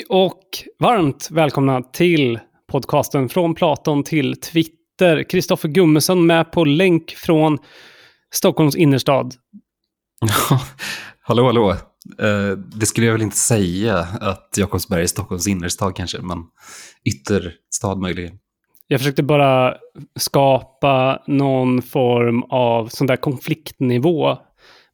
[0.00, 0.42] Hej och
[0.78, 2.40] varmt välkomna till
[2.72, 5.30] podcasten Från Platon till Twitter.
[5.30, 7.58] Kristoffer Gummesson med på länk från
[8.34, 9.34] Stockholms innerstad.
[11.20, 11.70] hallå, hallå.
[11.70, 16.38] Uh, det skulle jag väl inte säga att Jakobsberg är Stockholms innerstad kanske, men
[17.04, 18.38] ytterstad möjligen.
[18.86, 19.74] Jag försökte bara
[20.18, 24.38] skapa någon form av sån där konfliktnivå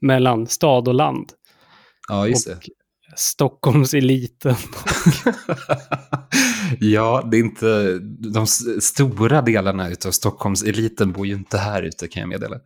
[0.00, 1.32] mellan stad och land.
[2.08, 2.75] Ja, just och det.
[3.16, 4.54] Stockholmseliten.
[6.80, 7.98] ja, det är inte...
[8.32, 8.46] De
[8.80, 12.56] stora delarna av Stockholmseliten bor ju inte här ute kan jag meddela.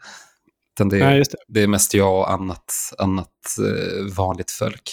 [0.76, 1.36] Utan det, är, Nej, det.
[1.48, 4.90] det är mest jag och annat, annat eh, vanligt folk.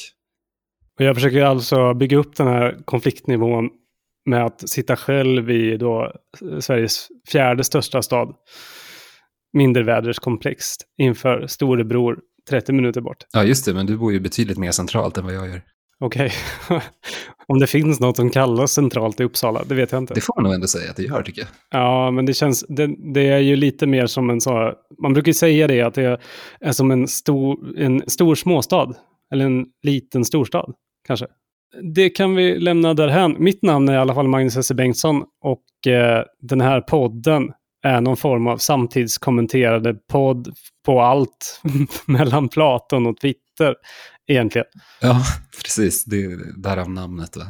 [1.00, 3.70] Och jag försöker alltså bygga upp den här konfliktnivån
[4.26, 6.14] med att sitta själv i då
[6.60, 8.36] Sveriges fjärde största stad.
[9.54, 13.18] Minderväderskomplext inför storebror 30 minuter bort.
[13.34, 15.62] Ja, just det, men du bor ju betydligt mer centralt än vad jag gör.
[16.00, 16.32] Okej.
[16.70, 16.80] Okay.
[17.48, 20.14] Om det finns något som kallas centralt i Uppsala, det vet jag inte.
[20.14, 21.82] Det får man nog ändå säga att det gör, tycker jag.
[21.82, 25.30] Ja, men det känns, det, det är ju lite mer som en så, man brukar
[25.30, 26.20] ju säga det, att det
[26.60, 28.94] är som en stor, en stor småstad.
[29.32, 30.74] Eller en liten storstad,
[31.08, 31.28] kanske.
[31.96, 33.36] Det kan vi lämna därhän.
[33.40, 34.72] Mitt namn är i alla fall Magnus S.
[34.72, 37.52] Bengtsson och eh, den här podden
[37.88, 40.54] är någon form av samtidskommenterade podd
[40.86, 41.62] på allt
[42.06, 43.76] mellan Platon och Twitter
[44.28, 44.68] egentligen.
[45.02, 45.22] Ja,
[45.64, 46.06] precis.
[46.06, 47.38] Det är därav namnet.
[47.38, 47.46] Va?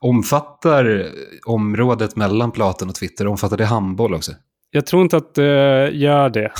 [0.00, 1.06] Omfattar
[1.46, 4.32] området mellan Platon och Twitter, omfattar det handboll också?
[4.70, 6.52] Jag tror inte att det gör det.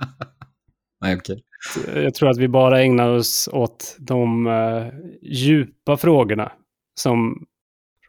[1.00, 1.42] Nej, okej.
[1.86, 2.02] Okay.
[2.02, 6.52] Jag tror att vi bara ägnar oss åt de uh, djupa frågorna
[7.00, 7.46] som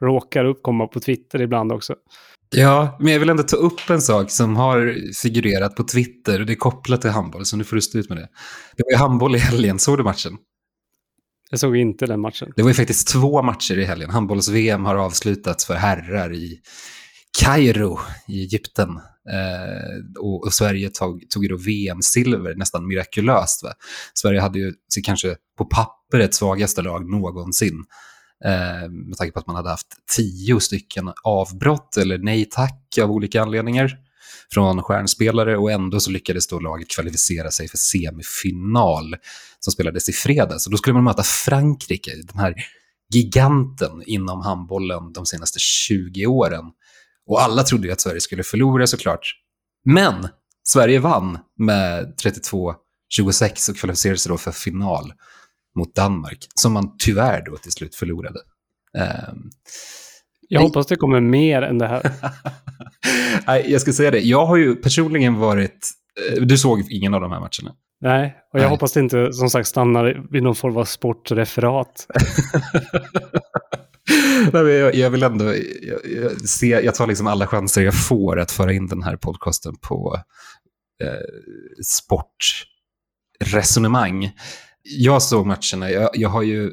[0.04, 1.96] råkar uppkomma på Twitter ibland också.
[2.56, 6.46] Ja, men jag vill ändå ta upp en sak som har figurerat på Twitter och
[6.46, 8.30] det är kopplat till handboll, så nu får du stå ut med det.
[8.78, 10.38] Det var ju handboll i helgen, såg du matchen?
[11.50, 12.54] Jag såg inte den matchen.
[12.56, 14.10] Det var ju faktiskt två matcher i helgen.
[14.10, 16.60] Handbolls-VM har avslutats för herrar i
[17.42, 18.90] Kairo i Egypten.
[19.30, 23.64] Eh, och, och, Sverige tog, tog då VM-silver nästan mirakulöst.
[23.64, 23.70] Va?
[24.14, 27.84] Sverige hade ju kanske på pappret svagaste lag någonsin.
[28.46, 33.12] Eh, med tanke på att man hade haft tio stycken avbrott eller nej tack av
[33.12, 33.98] olika anledningar
[34.54, 39.16] från stjärnspelare och ändå så lyckades då laget kvalificera sig för semifinal
[39.60, 40.66] som spelades i fredags.
[40.66, 42.56] Och då skulle man möta Frankrike, den här
[43.14, 46.66] giganten inom handbollen de senaste 20 åren.
[47.28, 49.36] Och alla trodde ju att Sverige skulle förlora såklart.
[49.86, 50.28] Men
[50.64, 55.14] Sverige vann med 32-26 och kvalificerade sig då för final
[55.76, 58.40] mot Danmark, som man tyvärr då till slut förlorade.
[59.30, 59.50] Um,
[60.50, 62.02] jag hoppas det kommer mer än det här.
[63.48, 64.20] Nej, jag ska säga det.
[64.20, 65.90] Jag har ju personligen varit...
[66.32, 67.76] Eh, du såg ingen av de här matcherna?
[68.02, 68.70] Nej, och jag Nej.
[68.70, 72.08] hoppas det inte som sagt stannar vid någon form av sportreferat.
[74.54, 78.40] Nej, jag, jag, vill ändå jag, jag, se, jag tar liksom alla chanser jag får
[78.40, 80.18] att föra in den här podcasten på
[81.04, 81.14] eh,
[81.84, 84.32] sportresonemang.
[84.84, 86.72] Jag såg matcherna, jag, jag har ju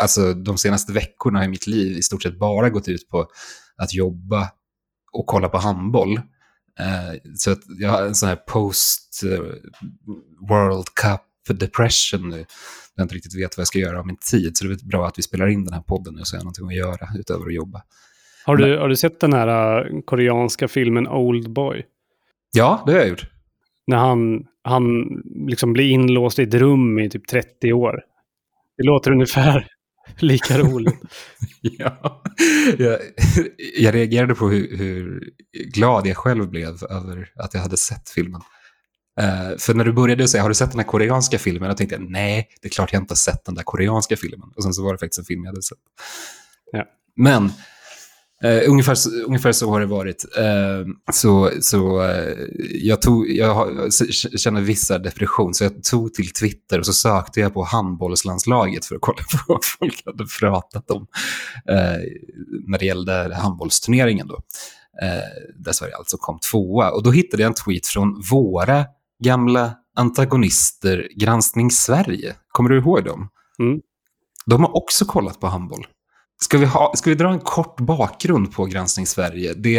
[0.00, 3.28] alltså de senaste veckorna i mitt liv i stort sett bara gått ut på
[3.76, 4.50] att jobba
[5.12, 6.16] och kolla på handboll.
[6.80, 9.40] Eh, så att jag har en sån här post eh,
[10.48, 11.20] World Cup
[11.58, 12.44] depression nu.
[12.94, 14.56] Jag inte riktigt vet vad jag ska göra av min tid.
[14.56, 16.44] Så det är bra att vi spelar in den här podden nu så jag har
[16.44, 17.82] någonting att göra utöver att jobba.
[18.44, 21.86] Har du, har du sett den här uh, koreanska filmen Old Boy?
[22.52, 23.26] Ja, det har jag gjort.
[23.86, 25.06] När han, han
[25.48, 28.00] liksom blir inlåst i ett rum i typ 30 år.
[28.76, 29.66] Det låter ungefär
[30.18, 31.00] lika roligt.
[31.60, 32.22] ja,
[32.78, 32.98] jag,
[33.78, 38.40] jag, reagerade på hur, hur, glad jag själv blev över att jag hade sett filmen.
[39.20, 41.68] Uh, för när du började säga, har du sett den här koreanska filmen?
[41.68, 44.52] Jag tänkte, nej, det är klart jag inte har sett den där koreanska filmen.
[44.56, 45.78] Och sen så var det faktiskt en film jag hade sett.
[46.72, 46.84] Ja.
[47.16, 47.50] Men
[48.44, 48.96] Uh, ungefär,
[49.26, 50.24] ungefär så har det varit.
[50.38, 52.34] Uh, så så uh,
[52.74, 53.92] jag, tog, jag
[54.38, 58.94] känner vissa depression, så jag tog till Twitter och så sökte jag på handbollslandslaget för
[58.94, 61.06] att kolla på vad folk hade pratat om
[62.66, 64.26] när det gällde handbollsturneringen.
[64.26, 64.40] Då,
[65.56, 66.90] där Sverige alltså kom tvåa.
[66.90, 68.84] Och då hittade jag en tweet från våra
[69.24, 72.34] gamla antagonister, Granskning Sverige.
[72.48, 73.28] Kommer du ihåg dem?
[73.58, 73.80] Mm.
[74.46, 75.86] De har också kollat på handboll.
[76.42, 79.54] Ska vi, ha, ska vi dra en kort bakgrund på Granskning Sverige?
[79.54, 79.78] Det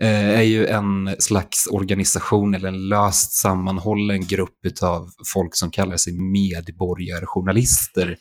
[0.00, 5.96] eh, är ju en slags organisation eller en löst sammanhållen grupp av folk som kallar
[5.96, 8.16] sig medborgarjournalister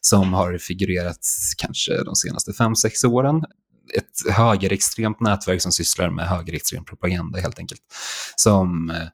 [0.00, 1.20] som har figurerat
[1.58, 3.44] kanske de senaste fem sex åren.
[3.94, 7.80] Ett högerextremt nätverk som sysslar med högerextrem propaganda helt enkelt.
[8.36, 9.08] Som eh,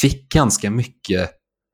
[0.00, 1.30] fick ganska mycket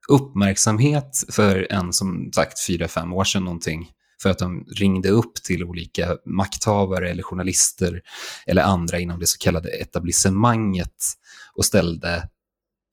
[0.09, 3.91] uppmärksamhet för en som sagt fyra, fem år sedan någonting
[4.23, 8.03] för att de ringde upp till olika makthavare eller journalister
[8.47, 10.95] eller andra inom det så kallade etablissemanget
[11.55, 12.29] och ställde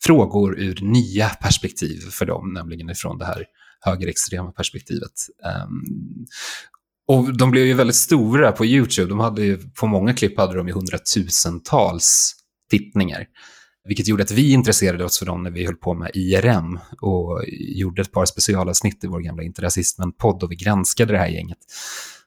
[0.03, 3.45] frågor ur nya perspektiv för dem, nämligen ifrån det här
[3.81, 5.11] högerextrema perspektivet.
[5.67, 6.25] Um,
[7.07, 9.09] och de blev ju väldigt stora på YouTube.
[9.09, 12.35] De hade ju, på många klipp hade de ju hundratusentals
[12.69, 13.25] tittningar.
[13.85, 17.43] Vilket gjorde att vi intresserade oss för dem när vi höll på med IRM och
[17.49, 21.57] gjorde ett par specialavsnitt i vår gamla Interrasismen-podd och vi granskade det här gänget.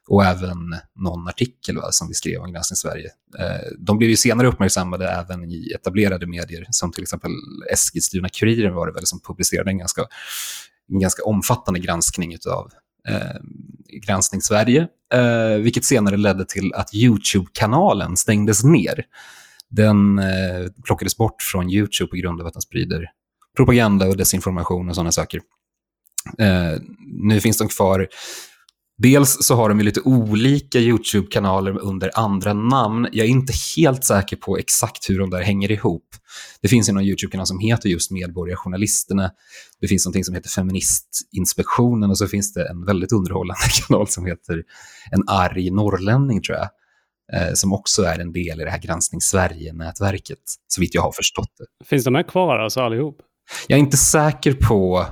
[0.07, 3.09] Och även någon artikel va, som vi skrev om Granskning Sverige.
[3.39, 7.31] Eh, de blev ju senare uppmärksammade även i etablerade medier, som till exempel
[7.73, 10.01] Eskilstuna-Kuriren var det väl som publicerade en ganska,
[10.91, 12.71] en ganska omfattande granskning av
[13.09, 13.41] eh,
[14.07, 19.05] Granskning Sverige, eh, vilket senare ledde till att YouTube-kanalen stängdes ner.
[19.69, 23.05] Den eh, plockades bort från YouTube på grund av att den sprider
[23.57, 25.41] propaganda och desinformation och sådana saker.
[26.37, 28.07] Eh, nu finns de kvar.
[29.01, 33.07] Dels så har de ju lite olika YouTube-kanaler under andra namn.
[33.11, 36.05] Jag är inte helt säker på exakt hur de där hänger ihop.
[36.61, 39.31] Det finns en YouTube-kanal som heter just Medborgarjournalisterna.
[39.81, 44.25] Det finns någonting som heter Feministinspektionen och så finns det en väldigt underhållande kanal som
[44.25, 44.63] heter
[45.11, 46.69] En arg norrlänning, tror jag eh,
[47.53, 51.51] som också är en del i det här Granskning Sverige-nätverket, så vitt jag har förstått
[51.57, 51.85] det.
[51.85, 53.17] Finns de här kvar, alltså allihop?
[53.67, 55.05] Jag är inte säker på...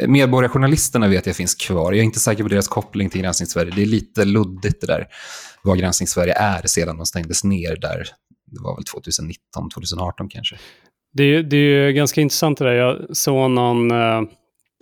[0.00, 1.92] Eh, medborgarjournalisterna vet jag finns kvar.
[1.92, 3.72] Jag är inte säker på deras koppling till Granskning Sverige.
[3.76, 5.06] Det är lite luddigt det där,
[5.62, 8.06] vad Granskning Sverige är sedan de stängdes ner där.
[8.46, 10.56] Det var väl 2019, 2018 kanske.
[11.12, 12.72] Det är, det är ganska intressant det där.
[12.72, 14.22] Jag såg någon, eh,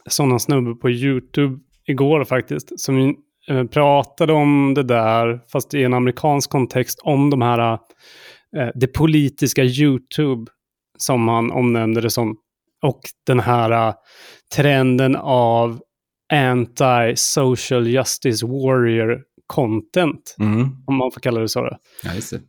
[0.07, 3.28] såg någon snubbe på YouTube igår faktiskt, som Eh,
[3.71, 7.73] pratade om det där, fast i en amerikansk kontext, om de här,
[8.57, 10.51] eh, det politiska YouTube,
[10.99, 12.37] som han omnämnde det som,
[12.83, 13.95] och den här eh,
[14.57, 15.81] trenden av
[16.33, 20.69] anti-social justice warrior content, mm.
[20.87, 21.77] om man får kalla det så.
[22.05, 22.41] Ja, det.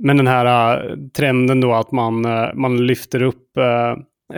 [0.00, 2.20] Men den här trenden då att man,
[2.54, 3.50] man lyfter upp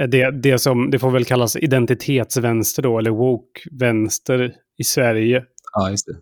[0.09, 5.45] det, det som, det får väl kallas identitetsvänster då, eller woke-vänster i Sverige.
[5.77, 6.17] Ja, just det.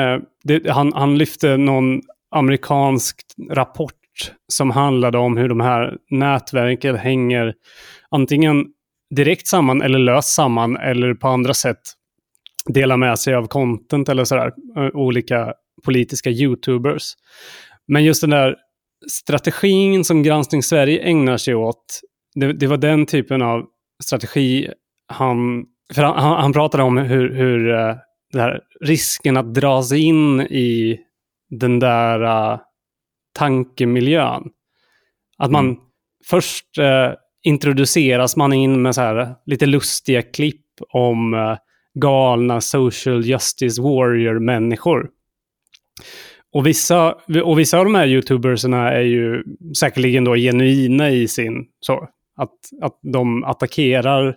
[0.00, 2.00] Eh, det, han, han lyfte någon
[2.30, 3.16] amerikansk
[3.50, 3.92] rapport
[4.52, 7.54] som handlade om hur de här nätverken hänger
[8.10, 8.66] antingen
[9.14, 11.80] direkt samman eller löst samman eller på andra sätt
[12.66, 14.52] delar med sig av content eller sådär.
[14.76, 15.54] Eh, olika
[15.84, 17.12] politiska YouTubers.
[17.88, 18.56] Men just den där
[19.10, 22.00] strategin som Granskning Sverige ägnar sig åt,
[22.34, 23.66] det, det var den typen av
[24.04, 24.68] strategi
[25.12, 25.64] han...
[25.94, 27.96] För han, han pratade om hur, hur eh,
[28.34, 31.00] eh, här risken att dras in i
[31.50, 32.60] den där uh,
[33.38, 34.42] tankemiljön.
[35.38, 35.76] Att man mm.
[36.26, 41.56] först uh, introduceras man in med så här lite lustiga klipp om uh,
[41.94, 45.08] galna social justice warrior-människor.
[46.52, 47.14] Och vissa,
[47.44, 49.42] och vissa av de här youtubersarna är ju
[49.78, 54.34] säkerligen då genuina i sin så, att, att de attackerar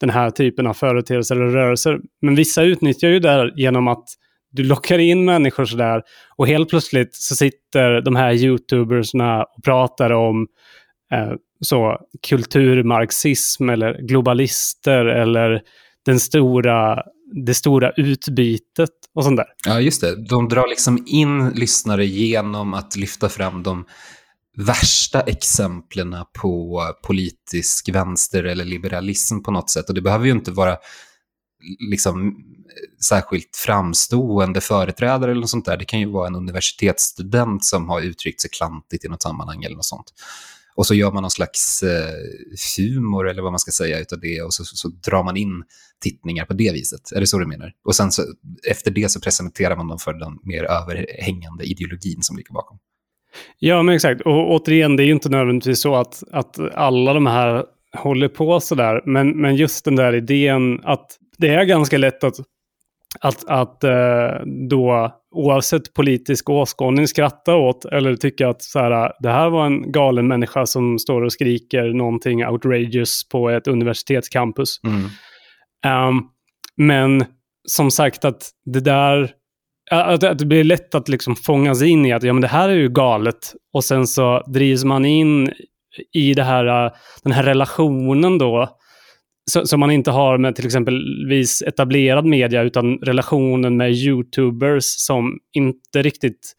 [0.00, 1.98] den här typen av företeelser eller rörelser.
[2.22, 4.04] Men vissa utnyttjar ju det genom att
[4.50, 6.02] du lockar in människor sådär
[6.36, 10.46] och helt plötsligt så sitter de här youtubersna och pratar om
[11.12, 11.98] eh, så
[12.28, 15.62] kulturmarxism eller globalister eller
[16.06, 17.02] den stora,
[17.46, 19.46] det stora utbytet och sånt där.
[19.66, 20.28] Ja, just det.
[20.28, 23.84] De drar liksom in lyssnare genom att lyfta fram de
[24.56, 29.88] värsta exemplen på politisk vänster eller liberalism på något sätt.
[29.88, 30.76] Och det behöver ju inte vara
[31.90, 32.36] liksom
[33.04, 35.76] särskilt framstående företrädare eller något sånt där.
[35.76, 39.76] Det kan ju vara en universitetsstudent som har uttryckt sig klantigt i något sammanhang eller
[39.76, 40.12] något sånt.
[40.76, 42.14] Och så gör man någon slags eh,
[42.76, 45.64] humor eller vad man ska säga utav det och så, så, så, drar man in
[46.00, 47.12] tittningar på det viset.
[47.12, 47.72] Är det så du menar?
[47.84, 48.22] Och sen så,
[48.68, 52.78] efter det så presenterar man dem för den mer överhängande ideologin som ligger bakom.
[53.58, 54.20] Ja, men exakt.
[54.20, 57.64] Och återigen, det är ju inte nödvändigtvis så att, att alla de här
[57.96, 59.02] håller på sådär.
[59.04, 61.06] Men, men just den där idén att
[61.38, 62.34] det är ganska lätt att,
[63.20, 69.30] att, att eh, då oavsett politisk åskådning skratta åt eller tycka att så här, det
[69.30, 74.80] här var en galen människa som står och skriker någonting outrageous på ett universitetscampus.
[74.84, 76.08] Mm.
[76.08, 76.28] Um,
[76.76, 77.24] men
[77.68, 79.30] som sagt att det där
[79.90, 82.68] att, att det blir lätt att liksom fångas in i att ja, men det här
[82.68, 83.54] är ju galet.
[83.72, 85.50] Och sen så drivs man in
[86.12, 88.68] i det här, äh, den här relationen då.
[89.64, 96.02] Som man inte har med till exempelvis etablerad media, utan relationen med YouTubers som inte
[96.02, 96.52] riktigt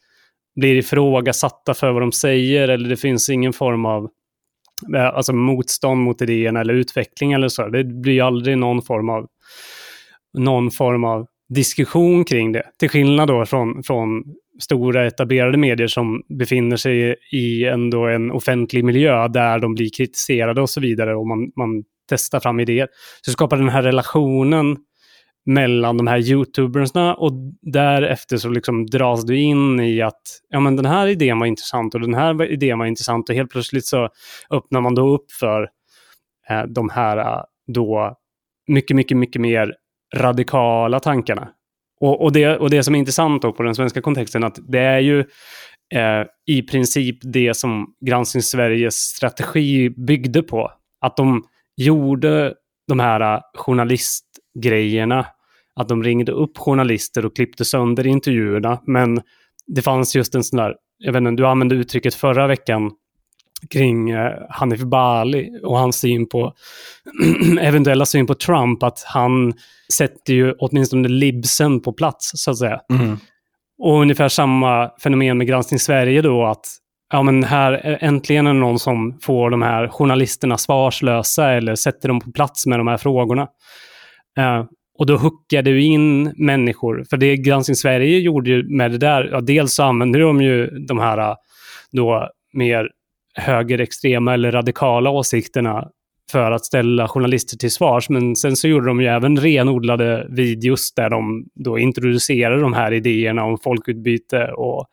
[0.59, 2.67] blir ifrågasatta för vad de säger.
[2.67, 4.09] Eller det finns ingen form av
[4.95, 7.67] äh, alltså motstånd mot idéerna, eller utveckling eller så.
[7.67, 9.27] Det blir aldrig någon form av
[10.37, 12.63] någon form av diskussion kring det.
[12.79, 14.23] Till skillnad då från, från
[14.59, 20.61] stora etablerade medier som befinner sig i ändå en offentlig miljö där de blir kritiserade
[20.61, 22.87] och så vidare och man, man testar fram idéer.
[23.21, 24.77] Så skapar den här relationen
[25.45, 30.75] mellan de här youtubersna och därefter så liksom dras du in i att ja, men
[30.75, 34.09] den här idén var intressant och den här idén var intressant och helt plötsligt så
[34.49, 35.69] öppnar man då upp för
[36.49, 38.17] eh, de här eh, då
[38.67, 39.73] mycket, mycket, mycket mer
[40.15, 41.49] radikala tankarna.
[41.99, 44.79] Och, och, det, och det som är intressant då på den svenska kontexten att det
[44.79, 45.19] är ju
[45.93, 50.71] eh, i princip det som Granskning Sveriges strategi byggde på.
[51.01, 51.43] Att de
[51.77, 52.53] gjorde
[52.87, 55.25] de här eh, journalistgrejerna
[55.75, 58.81] att de ringde upp journalister och klippte sönder intervjuerna.
[58.85, 59.21] Men
[59.67, 62.91] det fanns just en sån där, jag vet inte, du använde uttrycket förra veckan
[63.69, 66.53] kring eh, Hanif Bali och hans syn på,
[67.61, 69.53] eventuella syn på Trump, att han
[69.93, 72.79] sätter ju åtminstone libsen på plats, så att säga.
[72.93, 73.17] Mm.
[73.77, 76.65] Och ungefär samma fenomen med Granskning Sverige då, att
[77.11, 82.07] ja, men här äntligen är det någon som får de här journalisterna svarslösa eller sätter
[82.07, 83.47] dem på plats med de här frågorna.
[84.39, 84.65] Uh,
[84.99, 87.05] och då hookade du in människor.
[87.09, 90.67] För det Granskning Sverige gjorde ju med det där, ja, dels så använde de ju
[90.67, 91.35] de här
[91.91, 92.89] då mer
[93.37, 95.87] högerextrema eller radikala åsikterna
[96.31, 98.09] för att ställa journalister till svars.
[98.09, 102.93] Men sen så gjorde de ju även renodlade videos där de då introducerade de här
[102.93, 104.85] idéerna om folkutbyte och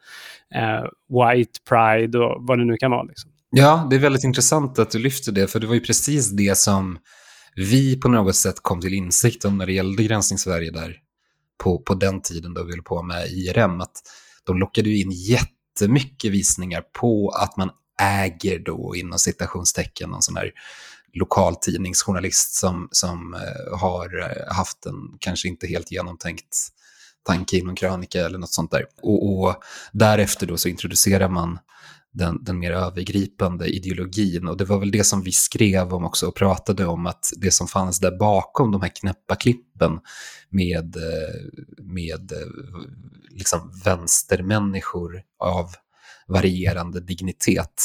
[0.54, 3.02] eh, white pride och vad det nu kan vara.
[3.02, 3.30] Liksom.
[3.50, 6.58] Ja, det är väldigt intressant att du lyfter det, för det var ju precis det
[6.58, 6.98] som
[7.56, 10.96] vi på något sätt kom till insikt om när det gällde Granskning Sverige där
[11.64, 14.02] på, på den tiden då vi höll på med IRM, att
[14.46, 17.70] de lockade in jättemycket visningar på att man
[18.02, 20.52] äger då inom citationstecken någon sån här
[21.12, 26.56] lokaltidningsjournalist som, som eh, har eh, haft en kanske inte helt genomtänkt
[27.24, 28.86] tanke inom krönika eller något sånt där.
[29.02, 29.54] Och, och
[29.92, 31.58] därefter då så introducerar man
[32.12, 34.48] den, den mer övergripande ideologin.
[34.48, 37.50] Och det var väl det som vi skrev om också och pratade om, att det
[37.50, 40.00] som fanns där bakom de här knäppa klippen
[40.50, 42.32] med, eh, med
[43.30, 45.70] liksom vänstermänniskor av
[46.28, 47.82] varierande dignitet,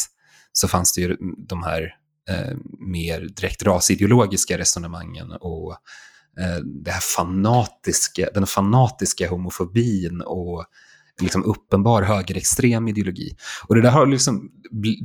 [0.52, 1.96] så fanns det ju de här
[2.30, 5.72] eh, mer direkt rasideologiska resonemangen och
[6.40, 10.66] eh, det här fanatiska, den fanatiska homofobin och
[11.22, 13.36] liksom uppenbar högerextrem ideologi.
[13.68, 14.52] Och det där har liksom,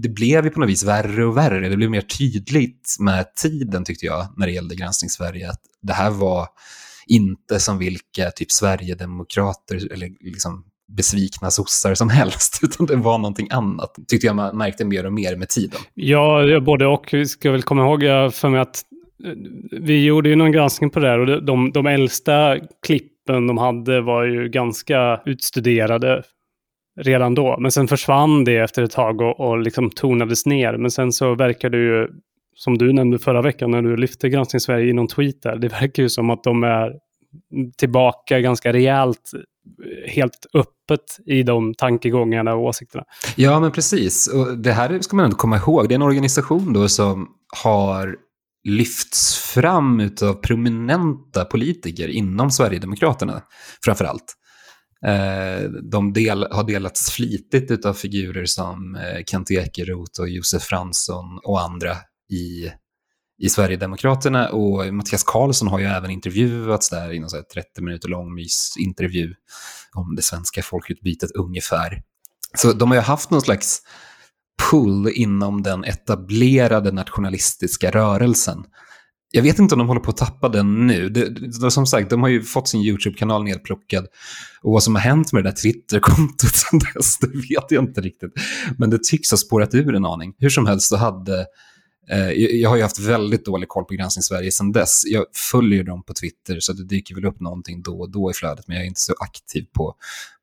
[0.03, 1.69] det blev ju på något vis värre och värre.
[1.69, 5.93] Det blev mer tydligt med tiden tyckte jag när det gällde Granskning Sverige att det
[5.93, 6.49] här var
[7.07, 13.49] inte som vilka typ Sverigedemokrater eller liksom besvikna sossar som helst, utan det var någonting
[13.51, 13.95] annat.
[14.09, 15.81] Tyckte jag man märkte mer och mer med tiden.
[15.95, 17.09] Ja, både och.
[17.13, 18.83] Vi ska väl komma ihåg jag för mig att
[19.25, 19.31] eh,
[19.81, 24.01] vi gjorde ju någon granskning på det här och de, de äldsta klippen de hade
[24.01, 26.23] var ju ganska utstuderade
[27.01, 27.57] redan då.
[27.59, 30.77] Men sen försvann det efter ett tag och, och liksom tonades ner.
[30.77, 32.09] Men sen så verkar det ju,
[32.57, 35.69] som du nämnde förra veckan när du lyfte Granskning Sverige i någon tweet där, det
[35.69, 36.93] verkar ju som att de är
[37.79, 39.31] tillbaka ganska rejält,
[40.07, 43.05] helt öppet i de tankegångarna och åsikterna.
[43.37, 44.27] Ja, men precis.
[44.27, 45.89] Och det här ska man ändå komma ihåg.
[45.89, 47.29] Det är en organisation då som
[47.63, 48.17] har
[48.69, 53.43] lyfts fram av prominenta politiker inom Sverigedemokraterna
[53.85, 54.35] framför allt.
[55.07, 61.41] Eh, de del, har delats flitigt av figurer som eh, Kent Ekeroth och Josef Fransson
[61.45, 61.97] och andra
[62.33, 62.71] i,
[63.39, 64.49] i Sverigedemokraterna.
[64.49, 69.35] Och Mattias Karlsson har ju även intervjuats där i någon 30 minuter lång mysintervju
[69.93, 72.03] om det svenska folkutbytet ungefär.
[72.55, 73.83] Så de har ju haft någon slags
[74.71, 78.65] pull inom den etablerade nationalistiska rörelsen.
[79.31, 81.09] Jag vet inte om de håller på att tappa den nu.
[81.09, 84.07] Det, det, som sagt, de har ju fått sin YouTube-kanal nedplockad.
[84.63, 88.01] Och vad som har hänt med det där Twitter-kontot sen dess, det vet jag inte
[88.01, 88.33] riktigt.
[88.79, 90.35] Men det tycks ha spårat ur en aning.
[90.39, 91.47] Hur som helst så hade
[92.11, 95.03] Eh, jag har ju haft väldigt dålig koll på Granskning Sverige sedan dess.
[95.07, 98.35] Jag följer dem på Twitter så det dyker väl upp någonting då och då i
[98.35, 99.95] flödet, men jag är inte så aktiv på,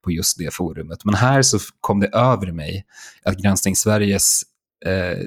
[0.03, 1.05] på just det forumet.
[1.05, 2.85] Men här så kom det över mig
[3.23, 4.41] att Granskning Sveriges
[4.85, 5.17] eh,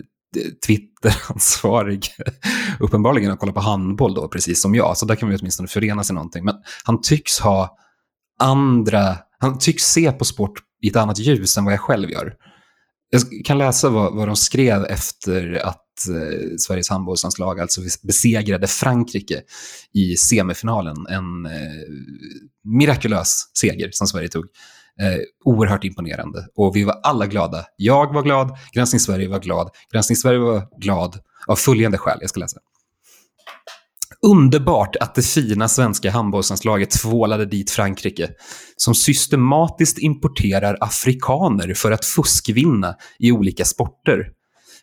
[0.67, 2.09] Twitteransvarig
[2.81, 6.05] uppenbarligen har kollat på handboll då, precis som jag, så där kan vi åtminstone förena
[6.05, 6.45] sig någonting.
[6.45, 7.77] Men han tycks ha
[8.39, 12.37] andra, han tycks se på sport i ett annat ljus än vad jag själv gör.
[13.15, 19.43] Jag kan läsa vad, vad de skrev efter att eh, Sveriges handbollslandslag alltså besegrade Frankrike
[19.93, 20.97] i semifinalen.
[21.09, 21.53] En eh,
[22.65, 24.45] mirakulös seger som Sverige tog.
[25.01, 26.47] Eh, oerhört imponerande.
[26.55, 27.65] Och vi var alla glada.
[27.77, 29.71] Jag var glad, Granskning Sverige var glad.
[29.93, 32.61] Granskning Sverige var glad av följande skäl, jag ska läsa.
[34.25, 38.31] Underbart att det fina svenska handbollslandslaget tvålade dit Frankrike,
[38.77, 44.29] som systematiskt importerar afrikaner för att fuskvinna i olika sporter.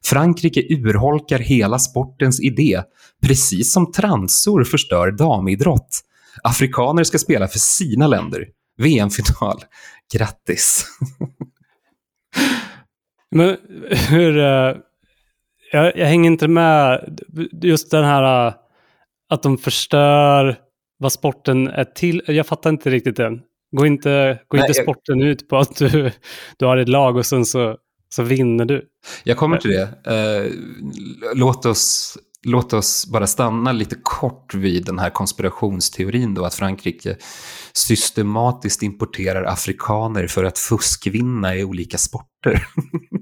[0.03, 2.83] Frankrike urholkar hela sportens idé,
[3.24, 6.01] precis som transor förstör damidrott.
[6.43, 8.48] Afrikaner ska spela för sina länder.
[8.77, 9.63] VM-final.
[10.13, 10.86] Grattis!
[13.31, 13.57] Men
[14.10, 14.38] hur...
[14.38, 14.75] Eh,
[15.71, 17.19] jag, jag, hänger inte med.
[17.62, 18.53] Just den här uh,
[19.31, 20.57] att de förstör
[21.00, 22.21] vad sporten är till.
[22.27, 23.39] Jag fattar inte riktigt den.
[23.71, 25.29] Går inte, går Nej, inte sporten jag...
[25.29, 26.11] ut på att du,
[26.57, 27.77] du har ett lag och sen så,
[28.09, 28.85] så vinner du?
[29.23, 29.83] Jag kommer till det.
[30.11, 30.51] Uh,
[31.35, 37.17] låt oss låt oss bara stanna lite kort vid den här konspirationsteorin då att Frankrike
[37.73, 42.67] systematiskt importerar afrikaner för att fuskvinna i olika sporter.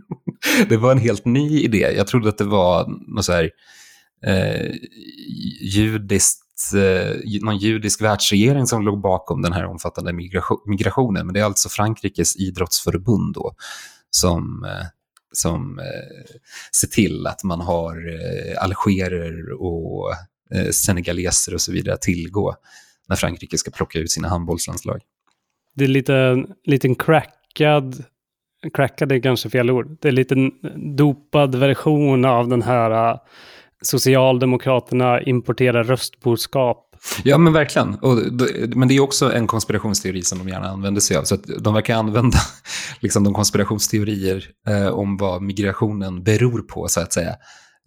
[0.69, 1.93] det var en helt ny idé.
[1.97, 2.85] Jag trodde att det var
[3.15, 3.49] något så här,
[4.23, 4.71] eh,
[5.61, 11.25] judiskt, eh, någon judisk världsregering som låg bakom den här omfattande migration, migrationen.
[11.25, 13.55] Men det är alltså Frankrikes idrottsförbund då
[14.11, 14.85] som eh,
[15.31, 16.35] som eh,
[16.75, 20.11] ser till att man har eh, algerer och
[20.53, 22.55] eh, senegaleser och så vidare att tillgå
[23.07, 25.01] när Frankrike ska plocka ut sina handbollslandslag.
[25.75, 28.03] Det är lite en liten crackad,
[28.73, 30.51] crackad är kanske fel ord, det är en liten
[30.95, 33.19] dopad version av den här uh,
[33.81, 36.89] Socialdemokraterna importerar röstboskap
[37.24, 37.95] Ja, men verkligen.
[37.95, 38.17] Och,
[38.75, 41.24] men det är också en konspirationsteori som de gärna använder sig av.
[41.24, 42.38] Så att de verkar använda
[43.00, 47.36] liksom, de konspirationsteorier eh, om vad migrationen beror på, så att säga.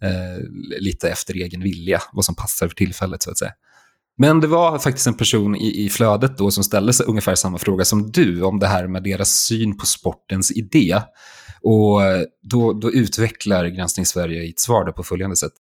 [0.03, 0.43] Eh,
[0.79, 3.51] lite efter egen vilja, vad som passar för tillfället, så att säga.
[4.17, 7.57] Men det var faktiskt en person i, i flödet då som ställde sig ungefär samma
[7.57, 11.01] fråga som du om det här med deras syn på sportens idé.
[11.61, 12.01] Och
[12.41, 15.53] då, då utvecklar Granskning Sverige i ett svar på följande sätt.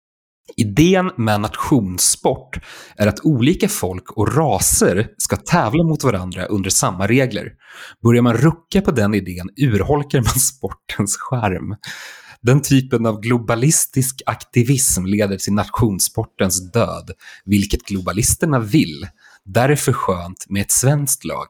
[0.57, 2.59] Idén med nationssport
[2.97, 7.53] är att olika folk och raser ska tävla mot varandra under samma regler.
[8.03, 11.77] Börjar man rucka på den idén urholkar man sportens charm.
[12.43, 17.11] Den typen av globalistisk aktivism leder till nationssportens död,
[17.45, 19.07] vilket globalisterna vill.
[19.45, 21.47] Därför skönt med ett svenskt lag.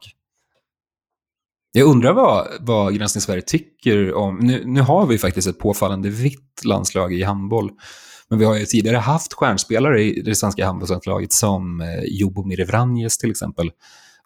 [1.71, 4.37] Jag undrar vad, vad Granskning Sverige tycker om...
[4.37, 7.71] Nu, nu har vi faktiskt ett påfallande vitt landslag i handboll.
[8.31, 13.17] Men vi har ju tidigare haft stjärnspelare i det svenska handbollslandslaget som eh, Jobomir Vranjes
[13.17, 13.71] till exempel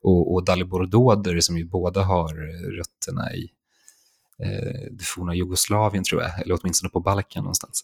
[0.01, 2.33] och, och Dalibor Doder som ju båda har
[2.77, 3.49] rötterna i
[4.39, 7.83] eh, det forna Jugoslavien tror jag, eller åtminstone på Balkan någonstans.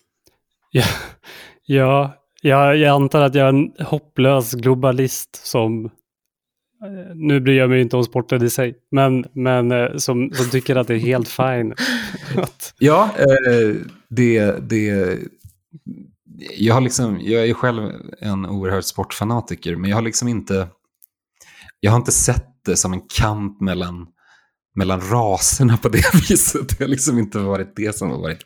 [0.72, 0.84] Ja,
[1.66, 7.70] ja jag, jag antar att jag är en hopplös globalist som eh, nu bryr jag
[7.70, 11.00] mig inte om sporten i sig, men, men eh, som, som tycker att det är
[11.00, 11.74] helt fine.
[12.80, 13.10] ja,
[14.10, 15.18] det, det,
[16.58, 20.68] jag, har liksom, jag är själv en oerhörd sportfanatiker, men jag har liksom inte,
[21.80, 24.08] jag har inte sett det som en kamp mellan,
[24.76, 26.70] mellan raserna på det viset.
[26.70, 28.46] Det har liksom inte varit det som har varit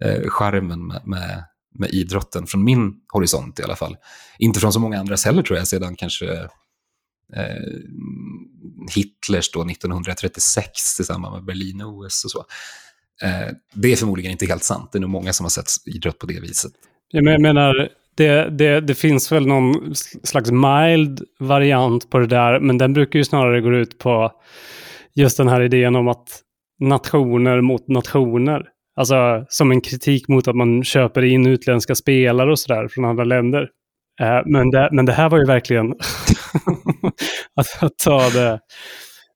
[0.00, 3.96] eh, charmen med, med, med idrotten, från min horisont i alla fall.
[4.38, 6.48] Inte från så många andras heller tror jag, sedan kanske
[7.36, 7.68] eh,
[8.94, 12.44] Hitlers då 1936 i samband med Berlin-OS och så.
[13.22, 14.92] Eh, det är förmodligen inte helt sant.
[14.92, 16.72] Det är nog många som har sett idrott på det viset.
[17.10, 19.94] Jag menar, det, det, det finns väl någon
[20.24, 24.32] slags mild variant på det där, men den brukar ju snarare gå ut på
[25.14, 26.42] just den här idén om att
[26.80, 28.68] nationer mot nationer.
[28.96, 33.24] Alltså som en kritik mot att man köper in utländska spelare och sådär från andra
[33.24, 33.68] länder.
[34.20, 35.90] Eh, men, det, men det här var ju verkligen
[37.54, 38.60] att, att ta det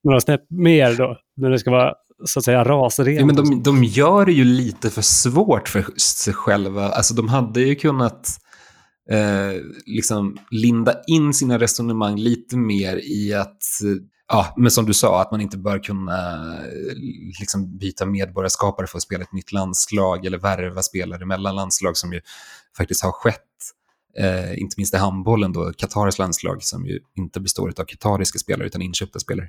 [0.05, 3.21] några snäpp mer då, när det ska vara så att säga rasrent.
[3.21, 6.89] Ja, men de, de gör det ju lite för svårt för sig själva.
[6.89, 8.29] Alltså de hade ju kunnat
[9.11, 13.63] eh, liksom linda in sina resonemang lite mer i att,
[14.29, 16.57] ja, men som du sa, att man inte bör kunna
[17.41, 22.13] liksom, byta medborgarskapare för att spela ett nytt landslag eller värva spelare mellan landslag som
[22.13, 22.21] ju
[22.77, 23.52] faktiskt har skett
[24.19, 28.67] Eh, inte minst i handbollen då, Qataris landslag som ju inte består av qatariska spelare
[28.67, 29.49] utan inköpta spelare.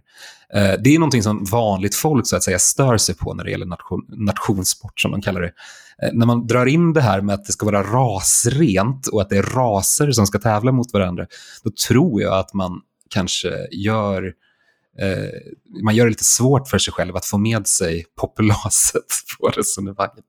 [0.53, 3.51] Eh, det är någonting som vanligt folk så att säga stör sig på när det
[3.51, 5.53] gäller nation, nationssport som de kallar det.
[6.03, 9.29] Eh, när man drar in det här med att det ska vara rasrent och att
[9.29, 11.27] det är raser som ska tävla mot varandra,
[11.63, 14.33] då tror jag att man kanske gör
[14.99, 19.05] eh, man gör det lite svårt för sig själv att få med sig populaset
[19.39, 20.25] på resonemanget.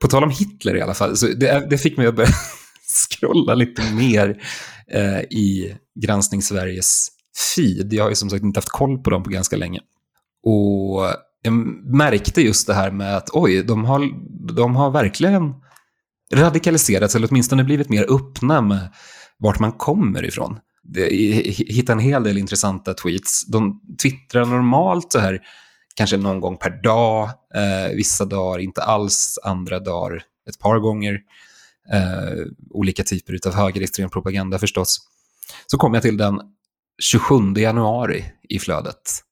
[0.00, 2.30] På tal om Hitler i alla fall, så det, det fick mig att börja
[2.92, 4.42] scrolla lite mer
[4.88, 7.08] eh, i Granskning Sveriges
[7.54, 7.92] feed.
[7.92, 9.80] Jag har ju som sagt inte haft koll på dem på ganska länge.
[10.42, 11.06] Och
[11.42, 11.52] jag
[11.94, 14.08] märkte just det här med att oj, de har,
[14.54, 15.54] de har verkligen
[16.34, 18.88] radikaliserats, eller åtminstone blivit mer öppna med
[19.38, 20.58] vart man kommer ifrån.
[20.94, 23.46] Jag en hel del intressanta tweets.
[23.46, 25.40] De twittrar normalt så här,
[25.94, 27.24] kanske någon gång per dag,
[27.54, 31.20] eh, vissa dagar inte alls, andra dagar ett par gånger.
[31.92, 34.98] Eh, olika typer av högerextrem propaganda förstås.
[35.66, 36.40] Så kom jag till den
[37.02, 39.22] 27 januari i flödet.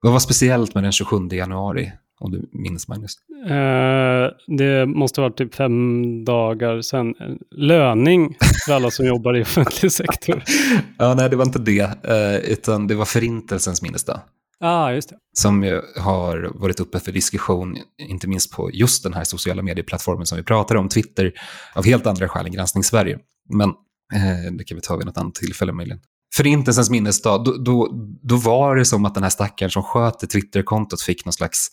[0.00, 3.14] Vad var speciellt med den 27 januari, om du minns Magnus?
[3.50, 7.14] Uh, det måste vara typ fem dagar sedan.
[7.50, 10.42] Löning för alla som jobbar i offentlig sektor.
[10.98, 14.20] ja, nej, det var inte det, uh, utan det var Förintelsens minnesdag.
[14.60, 15.16] Ah, just det.
[15.32, 20.26] Som ju har varit uppe för diskussion, inte minst på just den här sociala medieplattformen
[20.26, 21.32] som vi pratar om, Twitter,
[21.74, 23.18] av helt andra skäl än Granskning Sverige.
[23.48, 23.68] Men
[24.14, 26.00] eh, det kan vi ta vid något annat tillfälle möjligen.
[26.34, 27.88] Förintelsens minnesdag, då, då,
[28.22, 31.70] då var det som att den här stackaren som sköter Twitterkontot fick någon slags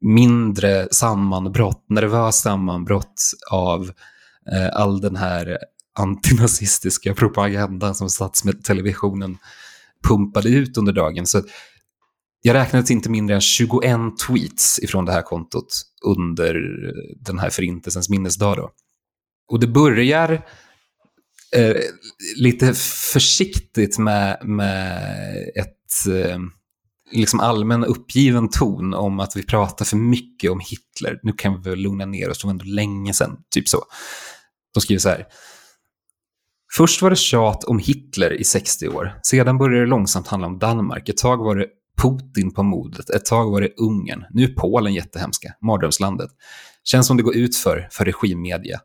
[0.00, 3.90] mindre sammanbrott, nervös sammanbrott av
[4.52, 5.58] eh, all den här
[5.98, 9.38] antinazistiska propagandan som statstelevisionen
[10.08, 11.26] pumpade ut under dagen.
[11.26, 11.42] Så
[12.42, 16.54] jag räknade till inte mindre än 21 tweets ifrån det här kontot under
[17.20, 18.56] den här förintelsens minnesdag.
[18.56, 18.70] Då.
[19.48, 20.32] Och det börjar
[21.56, 21.76] eh,
[22.36, 22.74] lite
[23.12, 25.02] försiktigt med, med
[25.54, 26.38] ett eh,
[27.12, 31.20] liksom allmän uppgiven ton om att vi pratar för mycket om Hitler.
[31.22, 33.36] Nu kan vi väl lugna ner oss, det var ändå länge sedan.
[33.50, 33.84] Typ så.
[34.74, 35.26] De skriver så här.
[36.76, 39.18] Först var det tjat om Hitler i 60 år.
[39.22, 41.08] Sedan började det långsamt handla om Danmark.
[41.08, 41.66] Ett tag var det
[42.02, 43.10] Putin på modet.
[43.10, 44.24] Ett tag var det Ungern.
[44.30, 45.48] Nu är Polen jättehemska.
[45.62, 46.30] Mardrömslandet.
[46.84, 48.80] Känns som det går ut för, för regimmedia.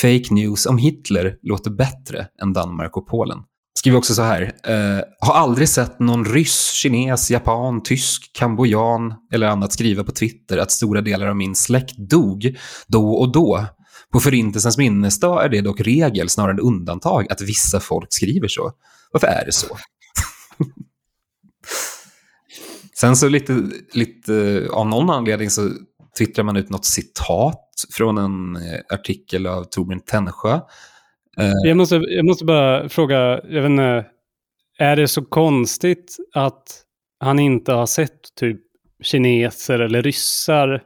[0.00, 3.38] Fake news om Hitler låter bättre än Danmark och Polen.
[3.78, 4.42] Skriver också så här.
[4.64, 10.58] Eh, har aldrig sett någon ryss, kines, japan, tysk, kambodjan eller annat skriva på Twitter
[10.58, 13.66] att stora delar av min släkt dog då och då.
[14.12, 18.72] På Förintelsens minnesdag är det dock regel snarare än undantag att vissa folk skriver så.
[19.12, 19.76] Varför är det så?
[23.00, 25.70] Sen så lite, lite av någon anledning så
[26.18, 27.60] twittrar man ut något citat
[27.92, 30.60] från en eh, artikel av Torbjörn Tännsjö.
[31.38, 34.06] Eh, jag måste, jag måste bara fråga, jag vet inte,
[34.78, 36.82] är det så konstigt att
[37.20, 38.60] han inte har sett typ
[39.02, 40.82] kineser eller ryssar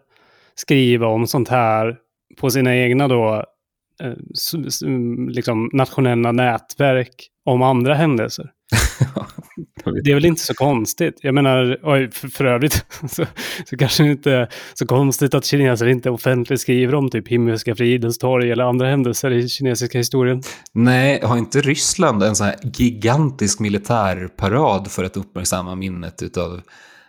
[0.54, 1.96] skriva om sånt här
[2.40, 3.44] på sina egna då,
[4.02, 4.14] eh,
[5.28, 8.50] liksom nationella nätverk om andra händelser?
[9.90, 11.18] det är väl inte så konstigt.
[11.22, 13.24] Jag menar, oj, för, för övrigt så,
[13.66, 17.74] så kanske det inte är så konstigt att kineser inte offentligt skriver om typ Himmelska
[17.74, 20.42] fridens torg eller andra händelser i kinesiska historien.
[20.72, 26.60] Nej, har inte Ryssland en sån här gigantisk militärparad för att uppmärksamma minnet av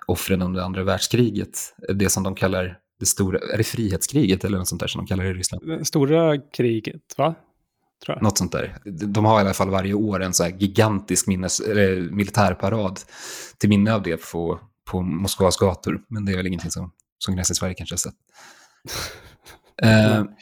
[0.07, 1.49] offren under andra världskriget?
[1.95, 5.07] Det som de kallar det stora, är det frihetskriget eller något sånt där som de
[5.07, 5.67] kallar det i Ryssland?
[5.67, 7.35] Det stora kriget, va?
[8.05, 8.23] Tror jag.
[8.23, 8.77] Något sånt där.
[8.85, 12.99] De har i alla fall varje år en så gigantisk minnes, eller militärparad
[13.57, 14.59] till minne av det på,
[14.91, 16.01] på Moskvas gator.
[16.09, 18.15] Men det är väl ingenting som, som Gräns i Sverige kanske har sett.
[19.85, 20.23] uh,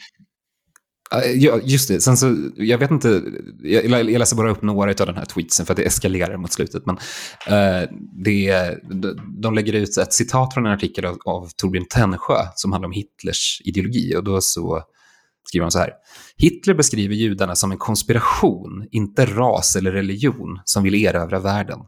[1.34, 2.00] Ja, just det.
[2.00, 3.22] Sen så, jag vet inte,
[3.62, 6.52] jag, jag läser bara upp några av den här tweetsen för att det eskalerar mot
[6.52, 6.82] slutet.
[6.86, 7.88] Men uh,
[8.24, 8.78] det,
[9.42, 12.92] de lägger ut ett citat från en artikel av, av Torbjörn Tännsjö som handlar om
[12.92, 14.16] Hitlers ideologi.
[14.16, 14.82] Och då så
[15.48, 15.92] skriver han så här.
[16.36, 21.78] Hitler beskriver judarna som en konspiration, inte ras eller religion, som vill erövra världen.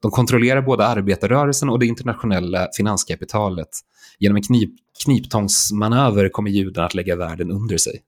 [0.00, 3.68] De kontrollerar både arbetarrörelsen och det internationella finanskapitalet.
[4.18, 4.70] Genom en knip,
[5.04, 8.00] kniptångsmanöver kommer judarna att lägga världen under sig.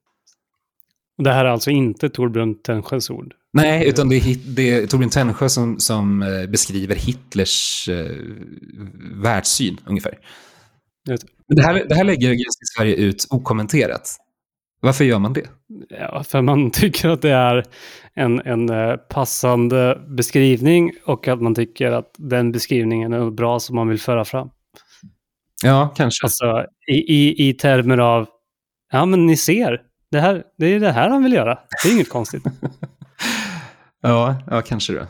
[1.19, 3.35] Det här är alltså inte Torbjörn Tännsjös ord?
[3.53, 8.17] Nej, utan det är, det är Torbjörn Tännsjö som, som eh, beskriver Hitlers eh,
[9.23, 10.19] världssyn, ungefär.
[11.49, 14.17] Det här, det här lägger Granskning Sverige ut okommenterat.
[14.85, 15.47] Varför gör man det?
[15.89, 17.65] Ja, för man tycker att det är
[18.15, 23.77] en, en eh, passande beskrivning och att man tycker att den beskrivningen är bra som
[23.77, 24.51] man vill föra fram.
[25.63, 26.25] Ja, kanske.
[26.25, 28.27] Alltså i, i, i termer av,
[28.93, 31.59] ja men ni ser, det, här, det är det här han vill göra.
[31.85, 32.45] Det är inget konstigt.
[34.03, 35.07] ja, ja, kanske det.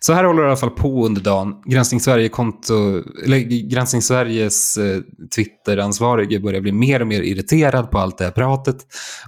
[0.00, 1.54] Så här håller det i alla fall på under dagen.
[1.64, 2.74] Granskning, Sverige konto,
[3.24, 3.38] eller
[3.70, 5.00] Granskning Sveriges eh,
[5.34, 8.76] Twitter-ansvarige börjar bli mer och mer irriterad på allt det här pratet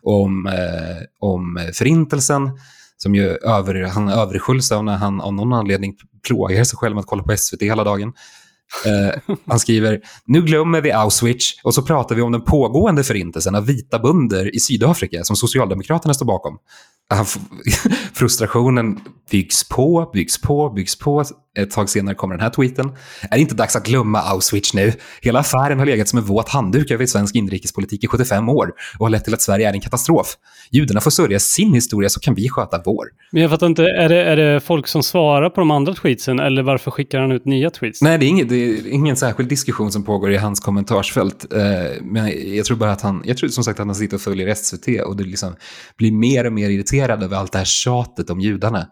[0.03, 2.51] om, eh, om förintelsen.
[2.97, 5.95] Som ju över, han översköljs av när han av någon anledning
[6.27, 8.13] plågar sig själv med att kolla på SVT hela dagen.
[8.87, 13.55] Eh, han skriver, nu glömmer vi Auschwitz och så pratar vi om den pågående förintelsen
[13.55, 16.59] av vita bönder i Sydafrika som Socialdemokraterna står bakom.
[18.19, 21.25] frustrationen byggs på, byggs på, byggs på.
[21.59, 22.87] Ett tag senare kommer den här tweeten.
[23.31, 24.93] Är det inte dags att glömma Auschwitz nu?
[25.21, 29.07] Hela affären har legat som en våt handduk över svensk inrikespolitik i 75 år och
[29.07, 30.27] har lett till att Sverige är en katastrof.
[30.71, 33.05] Judarna får sörja sin historia så kan vi sköta vår.
[33.33, 36.41] Men jag fattar inte, är det, är det folk som svarar på de andra tweetsen
[36.41, 38.03] eller varför skickar han ut nya tweets?
[38.03, 41.53] Nej, det är, inget, det är ingen särskild diskussion som pågår i hans kommentarsfält.
[41.53, 41.61] Eh,
[42.03, 44.55] men jag tror bara att han, jag tror som sagt att han sitter och följer
[44.55, 45.57] SVT och det liksom
[45.97, 48.87] blir mer och mer irriterad över allt det här tjatet om judarna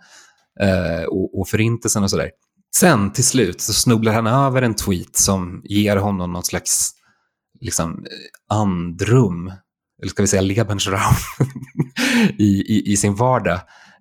[0.61, 2.31] eh, och, och förintelsen och sådär.
[2.76, 6.90] Sen till slut så snubblar han över en tweet som ger honom någon slags
[7.61, 8.04] liksom,
[8.48, 9.52] andrum,
[10.02, 11.14] eller ska vi säga Lebensraum,
[12.38, 13.61] i, i, i, sin vardag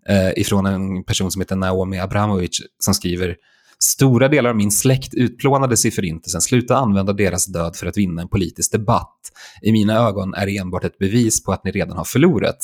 [0.09, 3.35] eh, ifrån en person som heter Naomi Abramovic som skriver
[3.83, 6.41] Stora delar av min släkt utplånades i förintelsen.
[6.41, 9.19] Sluta använda deras död för att vinna en politisk debatt.
[9.61, 12.57] I mina ögon är det enbart ett bevis på att ni redan har förlorat.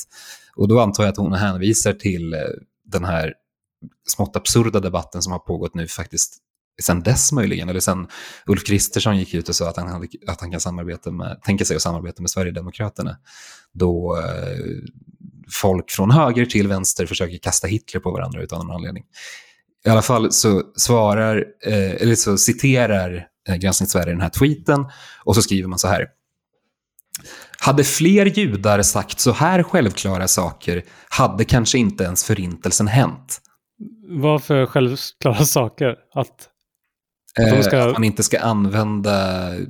[0.56, 2.40] Och då antar jag att hon hänvisar till eh,
[2.86, 3.34] den här
[4.08, 6.38] smått absurda debatten som har pågått nu faktiskt
[6.82, 8.08] sen dess möjligen, eller sen
[8.46, 11.66] Ulf Kristersson gick ut och sa att han, hade, att han kan samarbeta med, tänka
[11.66, 13.18] sig att samarbeta med Sverigedemokraterna.
[13.74, 14.66] Då eh,
[15.62, 19.04] folk från höger till vänster försöker kasta Hitler på varandra utan någon anledning.
[19.86, 24.86] I alla fall så svarar, eh, eller så citerar eh, Granskning Sverige den här tweeten
[25.24, 26.08] och så skriver man så här.
[27.60, 33.42] Hade fler judar sagt så här självklara saker hade kanske inte ens förintelsen hänt.
[34.08, 35.96] Vad för självklara saker?
[36.14, 36.50] Att,
[37.40, 37.78] att, ska...
[37.78, 39.62] Eh, att man inte ska använda eh,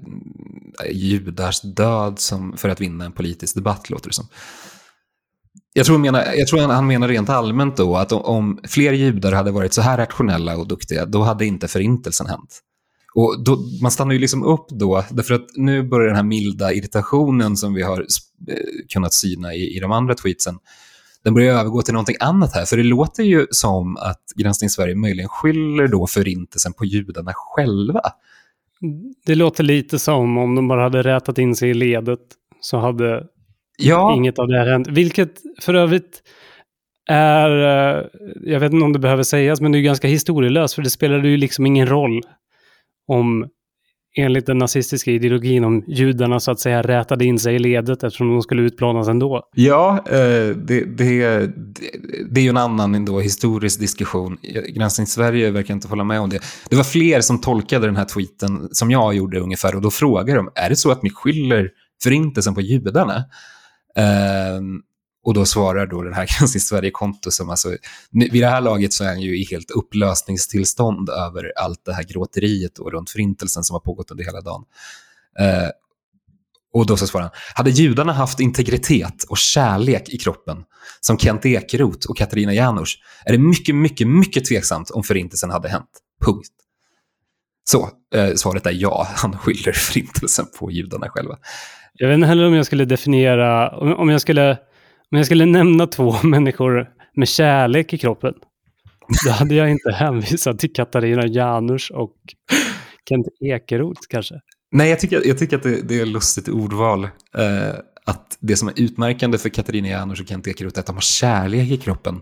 [0.91, 4.27] judars död som, för att vinna en politisk debatt, låter det som.
[5.73, 9.51] Jag tror, menar, jag tror han menar rent allmänt då att om fler judar hade
[9.51, 12.61] varit så här rationella och duktiga, då hade inte förintelsen hänt.
[13.15, 16.73] Och då, man stannar ju liksom upp då, därför att nu börjar den här milda
[16.73, 18.55] irritationen som vi har eh,
[18.93, 20.57] kunnat syna i, i de andra tweetsen,
[21.25, 22.65] den börjar övergå till någonting annat här.
[22.65, 28.01] För det låter ju som att Granskning Sverige möjligen skyller då förintelsen på judarna själva.
[29.25, 32.19] Det låter lite som om de bara hade rätat in sig i ledet
[32.59, 33.23] så hade
[33.77, 34.15] ja.
[34.15, 34.87] inget av det här hänt.
[34.87, 36.23] Vilket för övrigt
[37.09, 38.03] är, eh,
[38.41, 41.29] jag vet inte om det behöver sägas, men det är ganska historielöst för det spelade
[41.29, 42.21] ju liksom ingen roll
[43.07, 43.49] om
[44.15, 48.29] enligt den nazistiska ideologin om judarna så att säga rätade in sig i ledet eftersom
[48.29, 49.49] de skulle utplånas ändå.
[49.55, 51.49] Ja, eh, det, det,
[52.31, 54.37] det är ju en annan ändå historisk diskussion.
[54.67, 56.39] Granskning Sverige verkar inte hålla med om det.
[56.69, 60.37] Det var fler som tolkade den här tweeten som jag gjorde ungefär och då frågade
[60.37, 61.69] de, är det så att ni skyller
[62.03, 63.15] förintelsen på judarna?
[63.97, 64.61] Eh,
[65.25, 67.77] och då svarar då den här Granskning Sverige-konto som alltså,
[68.11, 72.03] vid det här laget så är han ju i helt upplösningstillstånd över allt det här
[72.03, 74.63] gråteriet och runt förintelsen som har pågått under hela dagen.
[75.39, 75.69] Eh,
[76.73, 80.63] och då så svarar han, hade judarna haft integritet och kärlek i kroppen,
[81.01, 85.69] som Kent Ekeroth och Katarina Janouch, är det mycket, mycket, mycket tveksamt om förintelsen hade
[85.69, 85.89] hänt.
[86.25, 86.49] Punkt.
[87.63, 91.37] Så, eh, svaret är ja, han skyller förintelsen på judarna själva.
[91.93, 94.57] Jag vet inte heller om jag skulle definiera, om jag skulle,
[95.11, 98.33] om jag skulle nämna två människor med kärlek i kroppen.
[99.25, 102.15] Då hade jag inte hänvisat till Katarina Janouch och
[103.09, 104.35] Kent Ekeroth kanske.
[104.71, 107.03] Nej, jag tycker, jag tycker att det, det är lustigt ordval.
[107.37, 110.95] Eh, att det som är utmärkande för Katarina Janouch och Kent Ekeroth är att de
[110.95, 112.21] har kärlek i kroppen.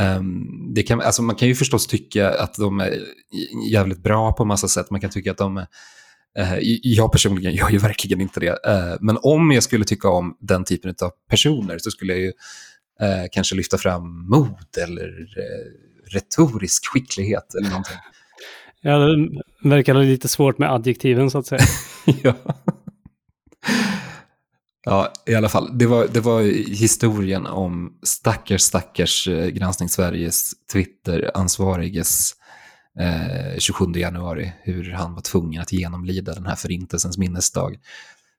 [0.00, 2.98] Um, det kan, alltså man kan ju förstås tycka att de är
[3.70, 4.90] jävligt bra på massa sätt.
[4.90, 5.66] Man kan tycka att de är
[6.82, 8.50] jag personligen gör ju verkligen inte det.
[8.50, 12.28] Uh, men om jag skulle tycka om den typen av personer så skulle jag ju
[12.28, 15.28] uh, kanske lyfta fram mod eller
[16.12, 17.96] retorisk skicklighet eller någonting.
[18.84, 21.60] Ja, det verkar lite svårt med adjektiven så att säga.
[22.22, 22.34] ja.
[24.84, 25.78] ja, i alla fall.
[25.78, 32.34] Det var, det var historien om stackars, stackars Granskning Sveriges Twitter-ansvariges
[33.00, 37.76] eh, 27 januari, hur han var tvungen att genomlida den här förintelsens minnesdag.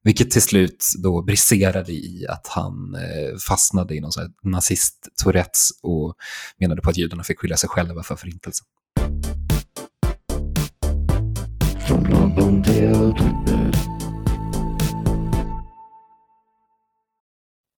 [0.03, 4.11] Vilket till slut då briserade i att han eh, fastnade i någon
[4.43, 6.15] nazist-tourettes och
[6.59, 8.65] menade på att judarna fick skylla sig själva för förintelsen.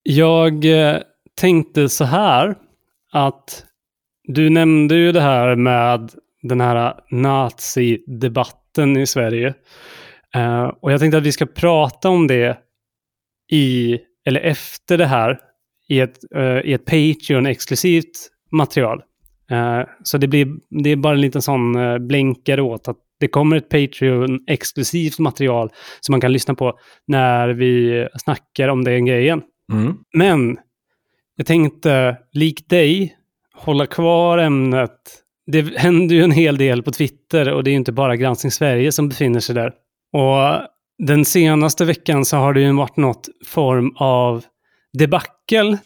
[0.04, 0.98] Jag eh,
[1.36, 2.56] tänkte så här
[3.12, 3.64] att
[4.24, 6.12] du nämnde ju det här med
[6.48, 9.54] den här nazi-debatten i Sverige.
[10.36, 12.58] Uh, och jag tänkte att vi ska prata om det
[13.52, 15.40] i, eller efter det här,
[15.90, 19.02] i ett, uh, i ett Patreon-exklusivt material.
[19.52, 20.48] Uh, så det, blir,
[20.84, 25.70] det är bara en liten sån uh, blänkare åt att det kommer ett Patreon-exklusivt material
[26.00, 29.42] som man kan lyssna på när vi snackar om den grejen.
[29.74, 29.98] Mm.
[30.14, 30.58] Men
[31.36, 33.16] jag tänkte, lik dig,
[33.54, 37.78] hålla kvar ämnet det händer ju en hel del på Twitter och det är ju
[37.78, 39.74] inte bara Granskning Sverige som befinner sig där.
[40.14, 44.44] Och den senaste veckan så har det ju varit något form av
[44.98, 45.78] debackel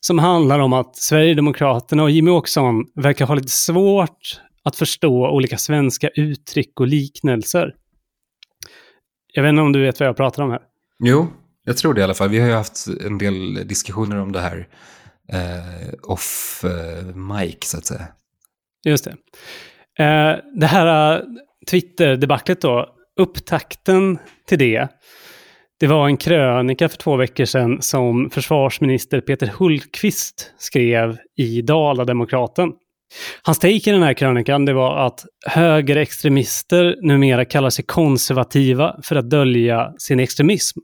[0.00, 5.58] som handlar om att Sverigedemokraterna och Jimmy Åkesson verkar ha lite svårt att förstå olika
[5.58, 7.74] svenska uttryck och liknelser.
[9.34, 10.60] Jag vet inte om du vet vad jag pratar om här?
[10.98, 11.26] Jo,
[11.64, 12.28] jag tror det i alla fall.
[12.28, 14.68] Vi har ju haft en del diskussioner om det här
[15.32, 18.08] eh, off eh, mic, så att säga.
[18.84, 19.10] Just det.
[20.04, 21.22] Eh, det här eh,
[21.70, 22.86] Twitter-debaclet då,
[23.20, 24.18] upptakten
[24.48, 24.88] till det,
[25.80, 32.72] det var en krönika för två veckor sedan som försvarsminister Peter Hultqvist skrev i Dala-Demokraten.
[33.42, 39.16] Hans take i den här krönikan det var att högerextremister numera kallar sig konservativa för
[39.16, 40.78] att dölja sin extremism.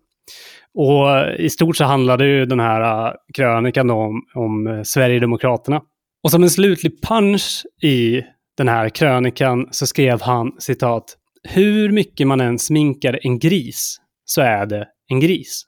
[0.74, 5.80] Och i stort så handlade ju den här eh, krönikan om, om eh, Sverigedemokraterna.
[6.22, 8.22] Och som en slutlig punch i
[8.56, 14.40] den här krönikan så skrev han citat hur mycket man än sminkar en gris så
[14.40, 15.62] är det en gris.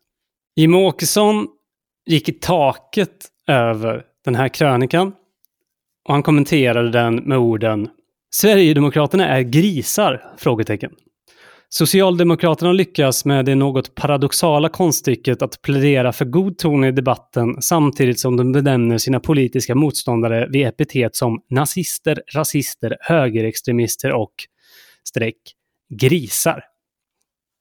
[0.56, 1.48] Jimmie Åkesson
[2.06, 5.12] gick i taket över den här krönikan
[6.08, 7.88] och han kommenterade den med orden
[8.30, 10.34] Sverigedemokraterna är grisar?
[10.36, 10.90] Frågetecken.
[11.72, 18.20] Socialdemokraterna lyckas med det något paradoxala konststycket att plädera för god ton i debatten samtidigt
[18.20, 24.32] som de benämner sina politiska motståndare vid epitet som nazister, rasister, högerextremister och
[25.08, 25.36] streck
[25.94, 26.64] grisar.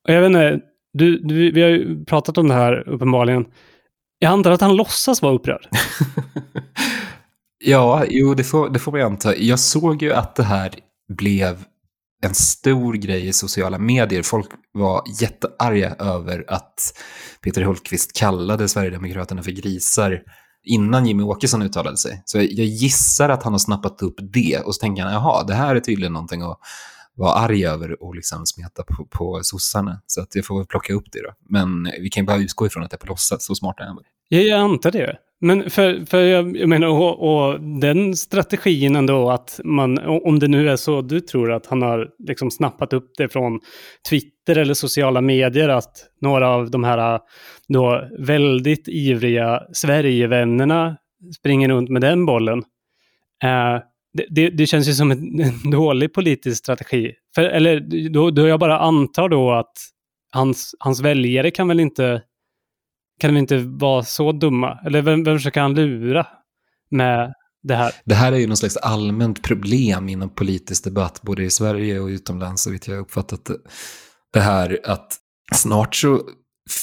[0.08, 0.60] Och jag vet inte,
[0.94, 3.46] du, du, vi har ju pratat om det här uppenbarligen.
[4.20, 5.68] Jag antar att han låtsas vara upprörd.
[7.66, 9.36] ja, jo, det får, det får man anta.
[9.36, 10.72] Jag såg ju att det här
[11.14, 11.66] blev
[12.22, 14.24] en stor grej i sociala medier.
[14.24, 17.00] Folk var jättearga över att
[17.42, 20.24] Peter Hultqvist kallade Sverigedemokraterna för grisar
[20.64, 22.22] innan Jimmy Åkesson uttalade sig.
[22.26, 25.54] Så jag gissar att han har snappat upp det och så tänker han, jaha, det
[25.54, 26.60] här är tydligen någonting att
[27.16, 30.02] vara arg över och liksom smeta på, på sossarna.
[30.06, 31.34] Så att jag får väl plocka upp det då.
[31.50, 33.84] Men vi kan ju bara utgå ifrån att det är på låtsas, så smart är
[33.84, 35.18] han Ja, jag antar det.
[35.42, 40.48] Men för, för jag, jag menar, och, och, den strategin ändå att man, om det
[40.48, 43.60] nu är så du tror att han har liksom snappat upp det från
[44.10, 47.20] Twitter eller sociala medier, att några av de här äh,
[47.68, 50.98] då väldigt ivriga Sverigevännerna
[51.40, 52.60] springer runt med den bollen.
[53.44, 53.80] Eh,
[54.14, 57.14] det, det, det, känns ju som en, en dålig politisk strategi.
[57.36, 59.74] För, eller då, då jag bara antar då att
[60.32, 62.22] hans, hans väljare kan väl inte
[63.20, 64.80] kan de inte vara så dumma?
[64.86, 66.28] Eller vem, vem försöker han lura
[66.92, 67.92] med det här?
[68.06, 72.08] Det här är ju någon slags allmänt problem inom politisk debatt, både i Sverige och
[72.08, 73.58] utomlands, så vitt jag uppfattat det.
[74.34, 75.18] Det här att
[75.56, 76.22] snart så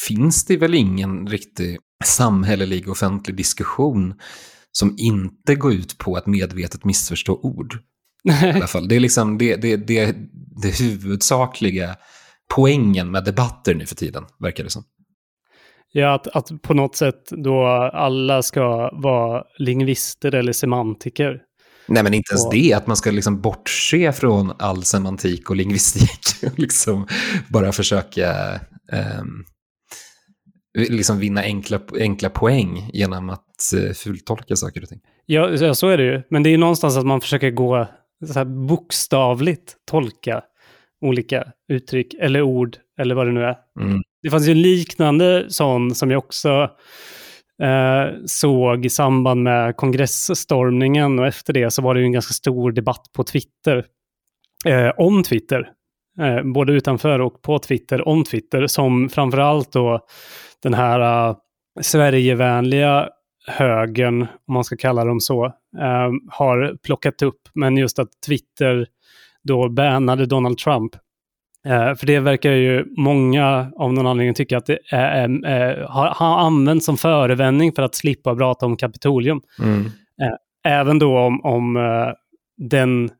[0.08, 4.14] finns det väl ingen riktig samhällelig offentlig diskussion
[4.72, 7.78] som inte går ut på att medvetet missförstå ord.
[8.24, 8.88] I alla fall.
[8.88, 10.16] Det är liksom det, det, det,
[10.62, 11.96] det huvudsakliga
[12.54, 14.84] poängen med debatter nu för tiden, verkar det som.
[15.96, 21.42] Ja, att, att på något sätt då alla ska vara lingvister eller semantiker.
[21.88, 22.52] Nej, men inte ens och...
[22.52, 27.06] det, att man ska liksom bortse från all semantik och lingvistik och liksom
[27.48, 28.60] bara försöka
[29.20, 29.44] um,
[30.88, 35.00] liksom vinna enkla, enkla poäng genom att uh, fultolka saker och ting.
[35.26, 36.22] Ja, så är det ju.
[36.30, 37.88] Men det är någonstans att man försöker gå
[38.26, 40.42] så här bokstavligt tolka
[41.00, 43.56] olika uttryck eller ord eller vad det nu är.
[43.80, 44.02] Mm.
[44.22, 46.70] Det fanns ju en liknande sån som jag också
[47.62, 52.32] eh, såg i samband med kongressstormningen och efter det så var det ju en ganska
[52.32, 53.84] stor debatt på Twitter
[54.66, 55.68] eh, om Twitter.
[56.20, 60.00] Eh, både utanför och på Twitter om Twitter som framförallt då
[60.62, 61.36] den här uh,
[61.80, 63.08] Sverigevänliga
[63.46, 67.40] högern, om man ska kalla dem så, uh, har plockat upp.
[67.54, 68.86] Men just att Twitter
[69.46, 70.96] då bannade Donald Trump
[71.66, 76.06] Eh, för det verkar ju många av någon anledning tycka att det är, är, har,
[76.06, 79.40] har använts som förevändning för att slippa prata om Kapitolium.
[79.62, 79.80] Mm.
[80.22, 82.12] Eh, även då om, om eh,
[82.70, 83.10] den,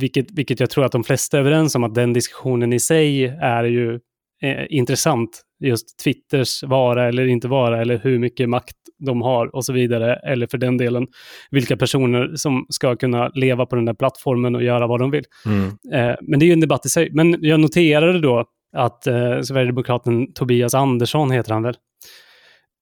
[0.00, 3.24] vilket, vilket jag tror att de flesta är överens om, att den diskussionen i sig
[3.24, 3.94] är ju
[4.42, 5.42] eh, intressant.
[5.60, 10.14] Just Twitters vara eller inte vara, eller hur mycket makt de har och så vidare.
[10.14, 11.06] Eller för den delen,
[11.50, 15.24] vilka personer som ska kunna leva på den där plattformen och göra vad de vill.
[15.46, 15.66] Mm.
[15.68, 17.08] Eh, men det är ju en debatt i sig.
[17.12, 18.44] Men jag noterade då
[18.76, 21.76] att eh, Sverigedemokraten Tobias Andersson, heter han väl,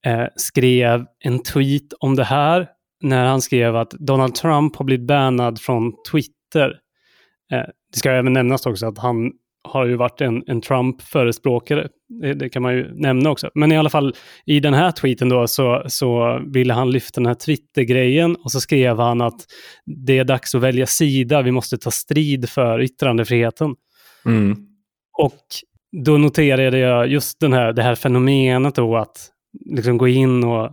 [0.05, 2.67] eh, skrev en tweet om det här
[3.01, 6.69] när han skrev att Donald Trump har blivit bannad från Twitter.
[7.51, 9.31] Eh, det ska även nämnas också att han
[9.69, 11.87] har ju varit en, en Trump-förespråkare.
[12.21, 13.49] Det, det, kan man ju nämna också.
[13.55, 14.15] Men i alla fall
[14.45, 18.61] i den här tweeten då så, så ville han lyfta den här Twitter-grejen och så
[18.61, 19.45] skrev han att
[20.05, 23.75] det är dags att välja sida, vi måste ta strid för yttrandefriheten.
[24.25, 24.57] Mm.
[25.17, 25.41] Och
[26.05, 29.29] då noterade jag just den här, det här fenomenet då att
[29.65, 30.71] liksom gå in och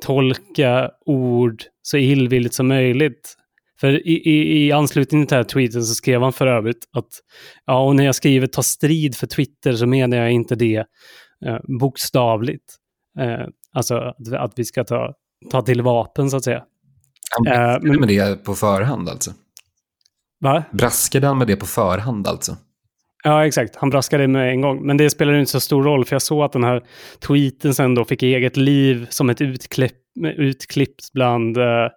[0.00, 3.37] tolka ord så illvilligt som möjligt.
[3.80, 7.08] För i, i, i anslutning till den här tweeten så skrev han för övrigt att
[7.66, 10.84] ja, och när jag skriver ta strid för Twitter så menar jag inte det
[11.46, 12.74] eh, bokstavligt.
[13.18, 15.14] Eh, alltså att, att, vi ska ta,
[15.50, 16.62] ta till vapen så att säga.
[17.30, 17.46] Han
[17.86, 19.32] eh, med det på förhand alltså?
[20.40, 20.64] Va?
[20.72, 22.56] Braskade han med det på förhand alltså?
[23.24, 23.76] Ja, exakt.
[23.76, 24.86] Han braskade med en gång.
[24.86, 26.82] Men det spelar inte så stor roll, för jag såg att den här
[27.26, 29.96] tweeten sen då fick eget liv som ett utklipp,
[30.36, 31.88] utklippt bland eh,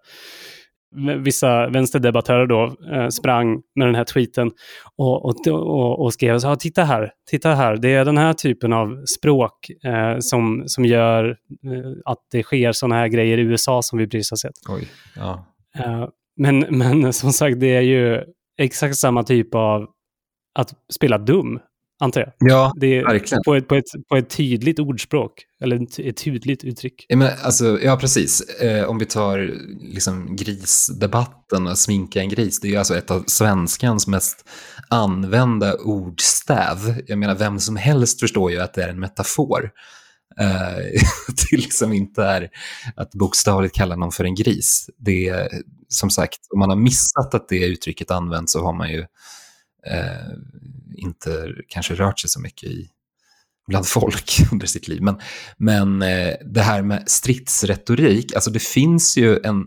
[1.19, 4.51] vissa vänsterdebattörer då eh, sprang med den här tweeten
[4.97, 8.33] och, och, och, och skrev så här, titta här, titta här, det är den här
[8.33, 13.41] typen av språk eh, som, som gör eh, att det sker sådana här grejer i
[13.41, 14.55] USA som vi precis har sett.
[14.69, 15.45] Oj, ja.
[15.79, 18.23] Eh, men, men som sagt, det är ju
[18.57, 19.87] exakt samma typ av
[20.59, 21.59] att spela dum,
[22.01, 22.51] antar jag.
[22.51, 23.43] Ja, det är verkligen.
[23.43, 27.05] På ett, på, ett, på ett tydligt ordspråk, eller ett, tydligt uttryck.
[27.07, 28.41] Ja, men, alltså, ja precis.
[28.41, 33.23] Eh, om vi tar liksom, grisdebatten och sminka en gris, det är alltså ett av
[33.27, 34.49] svenskans mest
[34.89, 37.03] använda ordstäv.
[37.07, 39.71] Jag menar, vem som helst förstår ju att det är en metafor.
[40.39, 40.77] Eh,
[41.51, 42.49] det liksom inte är
[42.95, 44.89] att bokstavligt kalla någon för en gris.
[44.97, 45.49] Det är,
[45.87, 48.99] som sagt, om man har missat att det uttrycket används så har man ju
[49.87, 50.37] eh,
[50.95, 52.89] inte kanske rört sig så mycket i,
[53.67, 55.01] bland folk under sitt liv.
[55.01, 55.19] Men,
[55.57, 59.65] men eh, det här med stridsretorik, alltså det finns ju en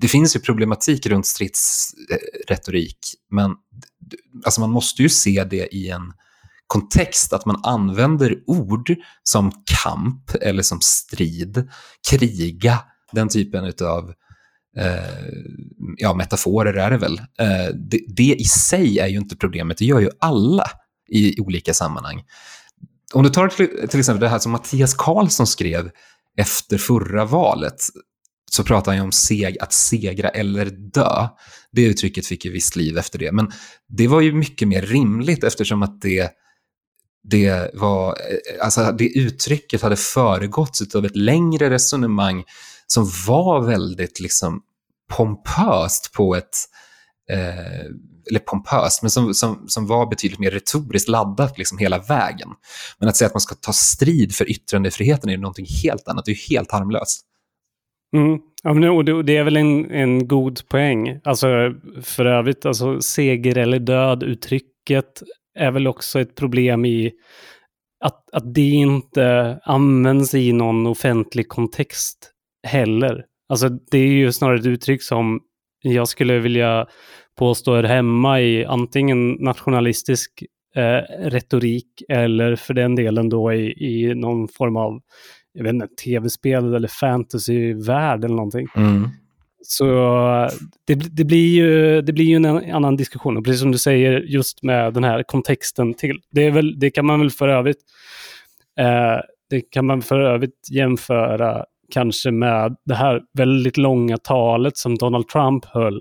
[0.00, 2.98] det finns ju problematik runt stridsretorik,
[3.30, 3.54] men
[4.44, 6.12] alltså man måste ju se det i en
[6.66, 9.52] kontext, att man använder ord som
[9.82, 11.70] kamp eller som strid,
[12.10, 12.78] kriga,
[13.12, 14.14] den typen av
[14.76, 15.26] Eh,
[15.96, 17.18] ja, metaforer är det väl.
[17.18, 20.66] Eh, det, det, i sig är ju inte problemet, det gör ju alla
[21.08, 22.22] i olika sammanhang.
[23.14, 25.90] Om du tar till, till exempel det här som Mattias Karlsson skrev
[26.36, 27.82] efter förra valet,
[28.50, 31.28] så pratar han ju om seg, att segra eller dö.
[31.72, 33.52] Det uttrycket fick ju visst liv efter det, men
[33.88, 36.30] det var ju mycket mer rimligt eftersom att det
[37.22, 42.44] det, var, eh, alltså det uttrycket hade föregåtts av ett längre resonemang
[42.92, 44.62] som var väldigt liksom
[45.16, 46.56] pompöst på ett,
[47.30, 47.84] eh,
[48.30, 52.48] eller pompöst, men som, som, som var betydligt mer retoriskt laddat liksom hela vägen.
[52.98, 56.30] Men att säga att man ska ta strid för yttrandefriheten är någonting helt annat, det
[56.30, 57.20] är helt harmlöst.
[58.16, 58.38] Mm.
[58.62, 61.20] Ja, men, och det är väl en, en god poäng.
[61.24, 61.46] Alltså,
[62.02, 65.22] för övrigt, alltså, seger eller död-uttrycket
[65.58, 67.12] är väl också ett problem i
[68.04, 72.32] att, att det inte används i någon offentlig kontext
[72.62, 73.24] heller.
[73.48, 75.40] Alltså det är ju snarare ett uttryck som
[75.82, 76.86] jag skulle vilja
[77.38, 80.44] påstå är hemma i antingen nationalistisk
[80.74, 85.00] eh, retorik eller för den delen då i, i någon form av
[85.52, 88.66] jag vet inte, tv-spel eller fantasyvärld eller någonting.
[88.76, 89.08] Mm.
[89.62, 89.84] Så
[90.86, 93.36] det, det, blir ju, det blir ju en annan diskussion.
[93.36, 96.20] Och precis som du säger, just med den här kontexten till.
[96.30, 97.78] Det, är väl, det kan man väl för övrigt
[98.78, 104.98] eh, det kan man för övrigt jämföra kanske med det här väldigt långa talet som
[104.98, 106.00] Donald Trump höll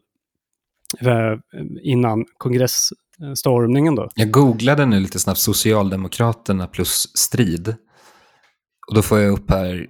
[1.02, 1.36] eh,
[1.84, 3.96] innan kongressstormningen.
[3.96, 4.10] Då.
[4.16, 7.76] Jag googlade nu lite snabbt Socialdemokraterna plus strid.
[8.88, 9.88] Och då får jag upp här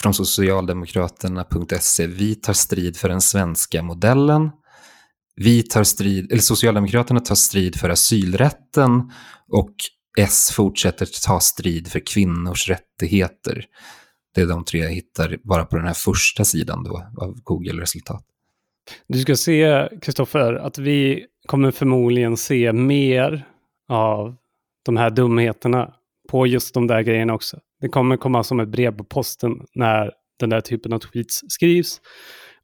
[0.00, 2.06] från socialdemokraterna.se.
[2.06, 4.50] Vi tar strid för den svenska modellen.
[5.36, 9.10] Vi tar strid, eller Socialdemokraterna tar strid för asylrätten
[9.48, 9.74] och
[10.18, 13.64] S fortsätter ta strid för kvinnors rättigheter.
[14.34, 18.24] Det är de tre jag hittar bara på den här första sidan då av Google-resultat.
[19.06, 23.46] Du ska se, Kristoffer, att vi kommer förmodligen se mer
[23.88, 24.36] av
[24.84, 25.94] de här dumheterna
[26.28, 27.58] på just de där grejerna också.
[27.80, 32.00] Det kommer komma som ett brev på posten när den där typen av tweets skrivs.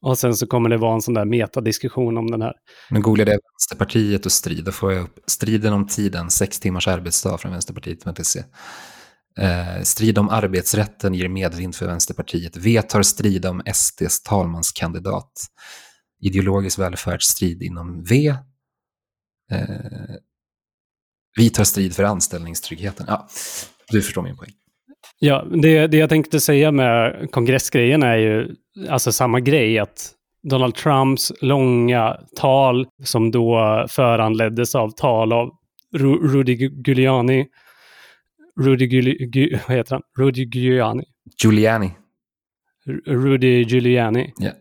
[0.01, 2.53] Och sen så kommer det vara en sån där metadiskussion om den här.
[2.91, 4.65] Nu googlade jag Vänsterpartiet och strid.
[4.65, 8.45] Då får jag upp striden om tiden, sex timmars arbetsdag från Vänsterpartiet.se.
[9.39, 12.57] Eh, strid om arbetsrätten ger medvind för Vänsterpartiet.
[12.57, 15.33] V tar strid om SDs talmanskandidat.
[16.21, 18.29] Ideologisk välfärdsstrid inom V.
[19.53, 19.67] Eh,
[21.37, 23.07] vi tar strid för anställningstryggheten.
[23.09, 23.29] Ja,
[23.89, 24.53] du förstår min poäng.
[25.19, 28.57] Ja, det, det jag tänkte säga med kongressgrejen är ju
[28.89, 29.79] alltså samma grej.
[29.79, 35.51] att Donald Trumps långa tal som då föranleddes av tal av
[35.95, 36.53] Ru Rudy
[36.87, 37.47] Giuliani,
[38.59, 40.03] Rudy Giuliani, vad heter han?
[40.19, 41.05] Rudy Giuliani.
[41.43, 41.91] Giuliani.
[43.07, 44.33] Rudy Giuliani.
[44.43, 44.55] Yeah.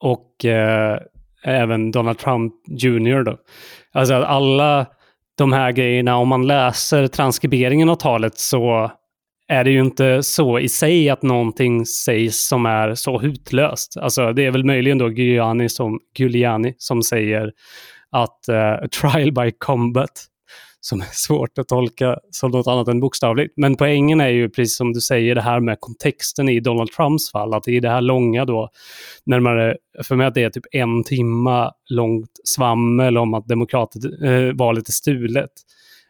[0.00, 1.00] Och eh,
[1.44, 3.24] även Donald Trump Jr.
[3.24, 3.38] Då.
[3.92, 4.86] Alltså alla
[5.38, 8.90] de här grejerna, om man läser transkriberingen av talet så
[9.48, 13.96] är det ju inte så i sig att någonting sägs som är så hutlöst.
[13.96, 17.52] Alltså det är väl möjligen då Giuliani som, Giuliani som säger
[18.10, 20.24] att uh, trial by combat,
[20.88, 23.54] som är svårt att tolka som något annat än bokstavligt.
[23.56, 27.32] Men poängen är ju precis som du säger det här med kontexten i Donald Trumps
[27.32, 28.68] fall, att i det här långa då,
[29.26, 34.90] närmare, för mig att det är typ en timma långt svammel om att demokratvalet eh,
[34.90, 35.50] är stulet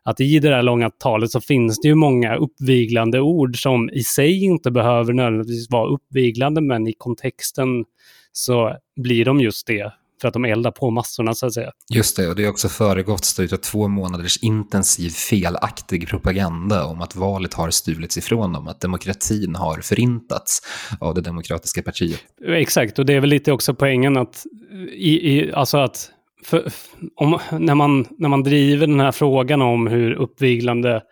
[0.05, 4.03] att i det där långa talet så finns det ju många uppviglande ord som i
[4.03, 7.85] sig inte behöver nödvändigtvis vara uppviglande, men i kontexten
[8.33, 11.71] så blir de just det för att de eldar på massorna så att säga.
[11.95, 17.17] Just det, och det är också föregåtts av två månaders intensiv felaktig propaganda om att
[17.17, 20.63] valet har stulits ifrån dem, att demokratin har förintats
[21.01, 22.21] av det demokratiska partiet.
[22.47, 24.47] Exakt, och det är väl lite också poängen att,
[24.93, 26.11] i, i, alltså att
[26.45, 26.73] för,
[27.17, 31.03] om, när, man, när man driver den här frågan om hur uppviglande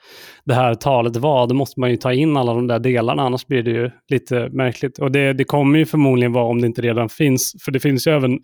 [0.46, 3.46] det här talet var, då måste man ju ta in alla de där delarna, annars
[3.46, 4.98] blir det ju lite märkligt.
[4.98, 8.06] Och det, det kommer ju förmodligen vara om det inte redan finns, för det finns
[8.06, 8.38] ju även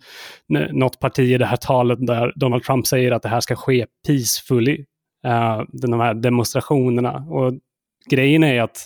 [0.71, 3.85] något parti i det här talet där Donald Trump säger att det här ska ske
[4.07, 4.85] peacefully,
[5.27, 7.25] uh, de här demonstrationerna.
[7.29, 7.53] Och
[8.09, 8.77] grejen är att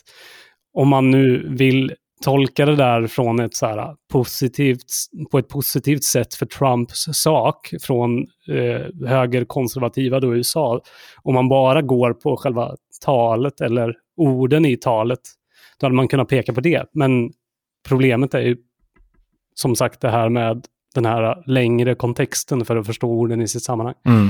[0.74, 4.86] om man nu vill tolka det där från ett så här positivt,
[5.32, 10.82] på ett positivt sätt för Trumps sak från eh, högerkonservativa då i USA.
[11.24, 15.20] Om man bara går på själva talet eller orden i talet,
[15.80, 16.86] då hade man kunnat peka på det.
[16.94, 17.32] Men
[17.88, 18.58] problemet är ju
[19.56, 23.64] som sagt det här med den här längre kontexten för att förstå orden i sitt
[23.64, 23.96] sammanhang.
[24.06, 24.30] Mm.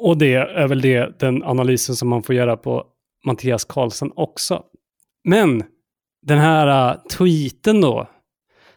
[0.00, 2.84] Och det är väl det, den analysen som man får göra på
[3.26, 4.62] Mattias Karlsson också.
[5.24, 5.64] Men
[6.26, 8.08] den här uh, tweeten då,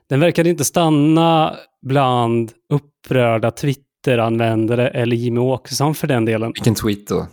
[0.10, 6.52] den verkade inte stanna bland upprörda Twitter-användare eller Jimmy Åkesson för den delen.
[6.52, 7.28] Vilken tweet då?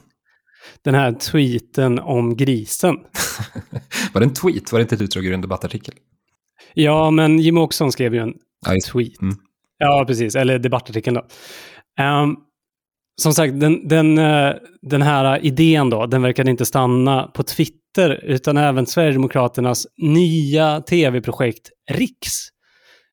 [0.84, 2.94] Den här tweeten om grisen.
[4.12, 4.72] var det en tweet?
[4.72, 5.94] Var det inte ett utdrag ur en debattartikel?
[6.74, 8.34] Ja, men Jimmy Åkesson skrev ju en
[8.66, 9.22] ja, tweet.
[9.22, 9.36] Mm.
[9.78, 10.36] Ja, precis.
[10.36, 11.26] Eller debattartikeln då.
[12.04, 12.36] Um,
[13.22, 17.81] som sagt, den, den, uh, den här idén då, den verkade inte stanna på Twitter
[17.94, 22.32] Twitter utan även Sverigedemokraternas nya tv-projekt Riks.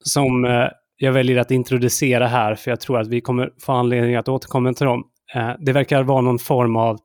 [0.04, 0.68] Som eh,
[0.98, 4.74] jag väljer att introducera här för jag tror att vi kommer få anledning att återkomma
[4.74, 5.04] till dem.
[5.36, 6.98] Eh, det verkar vara någon form av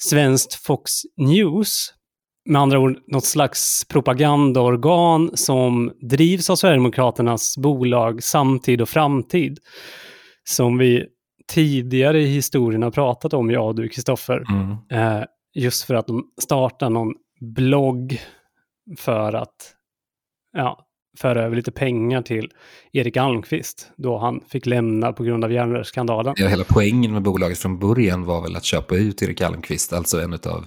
[0.00, 1.92] svenskt Fox News.
[2.48, 9.58] Med andra ord något slags propagandaorgan som drivs av Sverigedemokraternas bolag Samtid och Framtid.
[10.44, 11.04] Som vi
[11.52, 14.44] tidigare i historien har pratat om, jag och du Kristoffer.
[14.50, 14.70] Mm.
[14.90, 15.24] Eh,
[15.58, 18.20] Just för att de startar någon blogg
[18.98, 19.74] för att
[20.52, 20.86] ja,
[21.18, 22.50] föra över lite pengar till
[22.92, 26.34] Erik Almqvist då han fick lämna på grund av järnrörsskandalen.
[26.36, 30.20] Ja, hela poängen med bolaget från början var väl att köpa ut Erik Almqvist, alltså
[30.20, 30.66] en av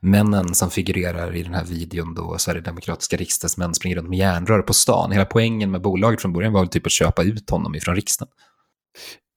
[0.00, 4.74] männen som figurerar i den här videon då Sverigedemokratiska riksdagsmän springer runt med järnrör på
[4.74, 5.12] stan.
[5.12, 8.32] Hela poängen med bolaget från början var väl typ att köpa ut honom ifrån riksdagen.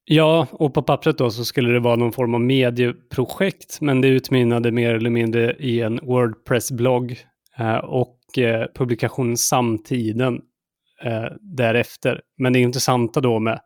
[0.05, 4.07] Ja, och på pappret då så skulle det vara någon form av medieprojekt, men det
[4.07, 7.17] utmynnade mer eller mindre i en Wordpress-blogg
[7.57, 10.41] eh, och eh, Samtiden
[11.03, 12.21] eh, därefter.
[12.37, 13.59] Men det intressanta då med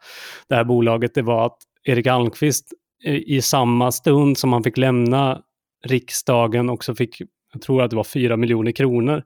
[0.50, 2.74] det här bolaget, det var att Erik Almqvist
[3.06, 5.42] eh, i samma stund som han fick lämna
[5.86, 7.22] riksdagen också fick,
[7.54, 9.24] jag tror att det var 4 miljoner kronor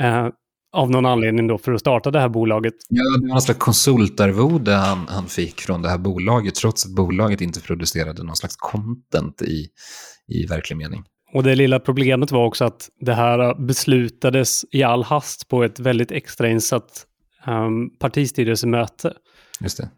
[0.00, 0.28] eh,
[0.76, 2.74] av någon anledning då för att starta det här bolaget.
[2.88, 6.94] Ja, det var någon slags konsultarvode han, han fick från det här bolaget, trots att
[6.94, 9.66] bolaget inte producerade någon slags content i,
[10.28, 11.04] i verklig mening.
[11.32, 15.80] Och det lilla problemet var också att det här beslutades i all hast på ett
[15.80, 17.06] väldigt extrainsatt
[17.46, 19.12] um, partistyrelsemöte.
[19.60, 19.90] Just det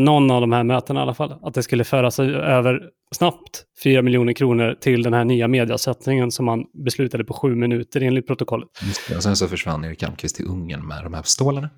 [0.00, 2.80] någon av de här mötena i alla fall, att det skulle föras över
[3.14, 8.00] snabbt 4 miljoner kronor till den här nya mediasättningen som man beslutade på sju minuter
[8.00, 8.68] enligt protokollet.
[9.08, 11.70] Det, och sen så försvann Erik Almqvist till Ungern med de här stålarna.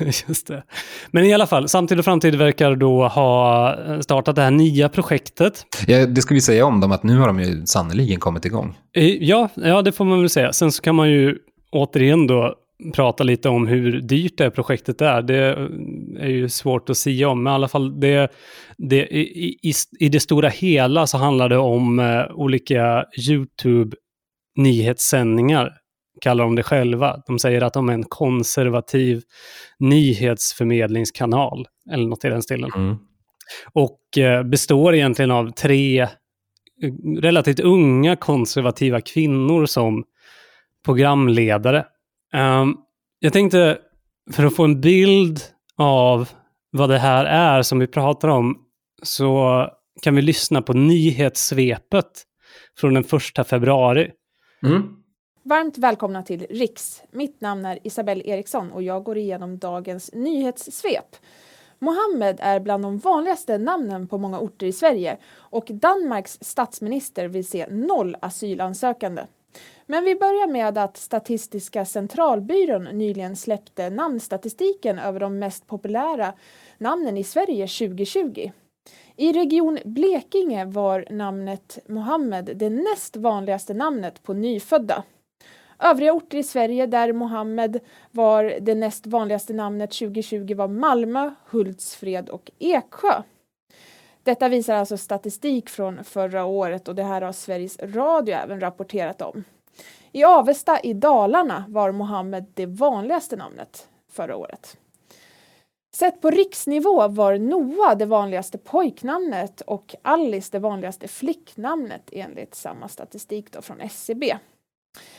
[0.28, 0.62] Just det.
[1.10, 5.66] Men i alla fall, Samtid och Framtid verkar då ha startat det här nya projektet.
[5.86, 8.78] Ja, det ska vi säga om dem, att nu har de ju sannoliken kommit igång.
[9.20, 10.52] Ja, ja, det får man väl säga.
[10.52, 11.36] Sen så kan man ju
[11.72, 12.54] återigen då
[12.94, 15.22] prata lite om hur dyrt det här projektet är.
[15.22, 15.36] Det
[16.20, 18.32] är ju svårt att säga om, men i alla fall det,
[18.78, 25.72] det, i, i, i det stora hela så handlar det om eh, olika YouTube-nyhetssändningar,
[26.20, 27.22] kallar de det själva.
[27.26, 29.22] De säger att de är en konservativ
[29.78, 32.70] nyhetsförmedlingskanal, eller något i den stilen.
[32.76, 32.96] Mm.
[33.72, 36.08] och eh, består egentligen av tre
[37.18, 40.04] relativt unga konservativa kvinnor som
[40.84, 41.84] programledare.
[42.34, 42.76] Um,
[43.18, 43.78] jag tänkte,
[44.32, 45.40] för att få en bild
[45.76, 46.28] av
[46.70, 48.58] vad det här är som vi pratar om,
[49.02, 49.66] så
[50.02, 52.24] kan vi lyssna på nyhetssvepet
[52.78, 54.10] från den första februari.
[54.62, 54.96] Mm.
[55.42, 57.02] Varmt välkomna till Riks.
[57.10, 61.16] Mitt namn är Isabelle Eriksson och jag går igenom dagens nyhetssvep.
[61.78, 67.46] Mohammed är bland de vanligaste namnen på många orter i Sverige och Danmarks statsminister vill
[67.46, 69.22] se noll asylansökande.
[69.86, 76.32] Men vi börjar med att Statistiska centralbyrån nyligen släppte namnstatistiken över de mest populära
[76.78, 78.50] namnen i Sverige 2020.
[79.16, 85.04] I region Blekinge var namnet Mohammed det näst vanligaste namnet på nyfödda.
[85.78, 87.80] Övriga orter i Sverige där Mohammed
[88.10, 93.22] var det näst vanligaste namnet 2020 var Malmö, Hultsfred och Eksjö.
[94.22, 99.22] Detta visar alltså statistik från förra året och det här har Sveriges Radio även rapporterat
[99.22, 99.44] om.
[100.12, 104.76] I Avesta i Dalarna var Mohammed det vanligaste namnet förra året.
[105.94, 112.88] Sett på riksnivå var Noah det vanligaste pojknamnet och Alice det vanligaste flicknamnet enligt samma
[112.88, 114.38] statistik då från SCB.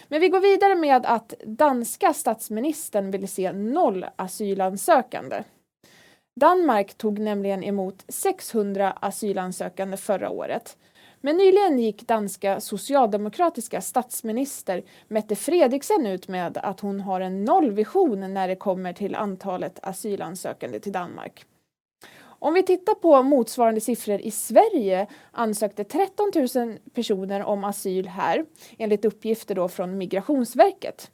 [0.07, 5.43] Men vi går vidare med att danska statsministern vill se noll asylansökande.
[6.35, 10.77] Danmark tog nämligen emot 600 asylansökande förra året.
[11.21, 18.33] Men nyligen gick danska socialdemokratiska statsminister Mette Fredriksen ut med att hon har en nollvision
[18.33, 21.45] när det kommer till antalet asylansökande till Danmark.
[22.23, 28.45] Om vi tittar på motsvarande siffror i Sverige ansökte 13 000 personer om asyl här
[28.77, 31.11] enligt uppgifter då från Migrationsverket.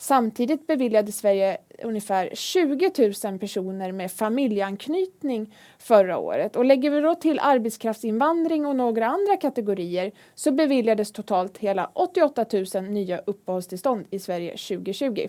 [0.00, 2.90] Samtidigt beviljade Sverige ungefär 20
[3.24, 6.56] 000 personer med familjeanknytning förra året.
[6.56, 12.44] Och lägger vi då till arbetskraftsinvandring och några andra kategorier så beviljades totalt hela 88
[12.74, 15.26] 000 nya uppehållstillstånd i Sverige 2020.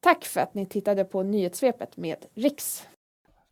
[0.00, 2.86] Tack för att ni tittade på nyhetssvepet med Riks.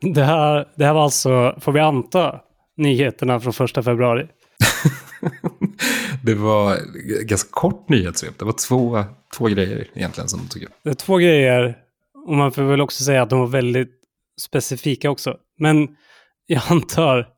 [0.01, 2.40] Det här, det här var alltså, får vi anta,
[2.76, 4.28] nyheterna från första februari?
[6.22, 6.78] Det var
[7.22, 8.38] ganska kort nyhetssvep.
[8.38, 9.04] Det var två,
[9.36, 10.72] två grejer egentligen som de tog upp.
[10.84, 11.76] Det är två grejer.
[12.26, 13.92] Och man får väl också säga att de var väldigt
[14.40, 15.36] specifika också.
[15.58, 15.88] Men
[16.46, 17.28] jag antar,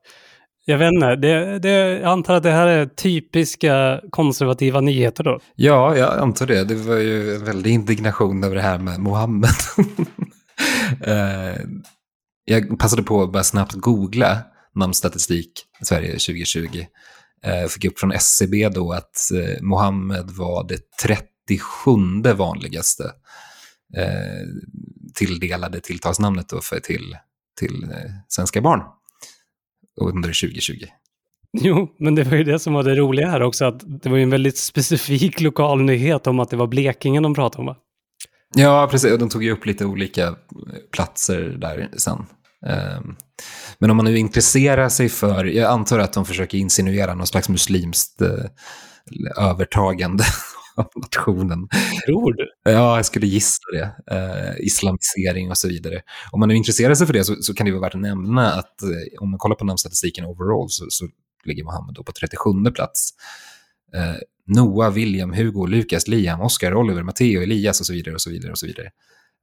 [0.65, 5.39] jag vet inte, det, det, jag antar att det här är typiska konservativa nyheter då?
[5.55, 6.63] Ja, jag antar det.
[6.63, 9.49] Det var ju en väldig indignation över det här med Mohammed.
[11.03, 11.55] Eh,
[12.45, 14.37] jag passade på att bara snabbt googla
[14.75, 16.85] namnstatistik Sverige 2020.
[17.45, 21.91] Eh, fick upp från SCB e då att eh, Mohammed var det 37
[22.35, 23.03] vanligaste
[23.97, 24.47] eh,
[25.13, 27.17] tilldelade tilltalsnamnet då för, till,
[27.59, 28.81] till eh, svenska barn
[30.01, 30.85] under 2020.
[31.61, 34.17] Jo, men det var ju det som var det roliga här också, att det var
[34.17, 37.77] ju en väldigt specifik lokal nyhet om att det var Blekinge de pratade om va?
[38.55, 39.11] Ja, precis.
[39.11, 40.35] Och de tog ju upp lite olika
[40.91, 42.25] platser där sen.
[42.65, 43.15] Ehm,
[43.79, 47.49] men om man nu intresserar sig för, jag antar att de försöker insinuera någon slags
[47.49, 48.45] muslimskt eh,
[49.37, 50.23] övertagande
[50.75, 51.67] av nationen.
[52.05, 52.47] Tror du?
[52.63, 54.15] Ja, jag skulle gissa det.
[54.15, 56.01] Eh, islamisering och så vidare.
[56.31, 58.53] Om man nu intresserar sig för det så, så kan det vara värt att nämna
[58.53, 61.07] att eh, om man kollar på namnstatistiken overall så, så
[61.45, 63.09] ligger Mohammed då på 37 plats.
[63.93, 64.15] Eh,
[64.47, 68.51] Noah, William, Hugo, Lukas, Liam, Oscar, Oliver, Matteo, Elias och så vidare och så vidare
[68.51, 68.89] och så vidare.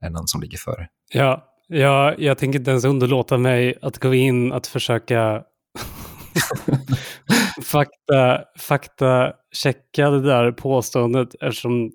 [0.00, 0.88] Är någon som ligger före.
[1.12, 5.42] Ja, Ja, jag tänker inte ens underlåta mig att gå in att försöka
[7.62, 11.90] fakta, fakta checka det där påståendet eftersom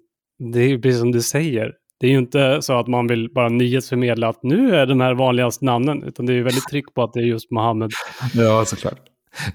[0.53, 1.73] det är precis som du säger.
[1.99, 5.13] Det är ju inte så att man vill bara nyhetsförmedla att nu är de här
[5.13, 7.91] vanligaste namnen, utan det är ju väldigt tryck på att det är just Mohammed.
[8.33, 8.99] Ja, såklart.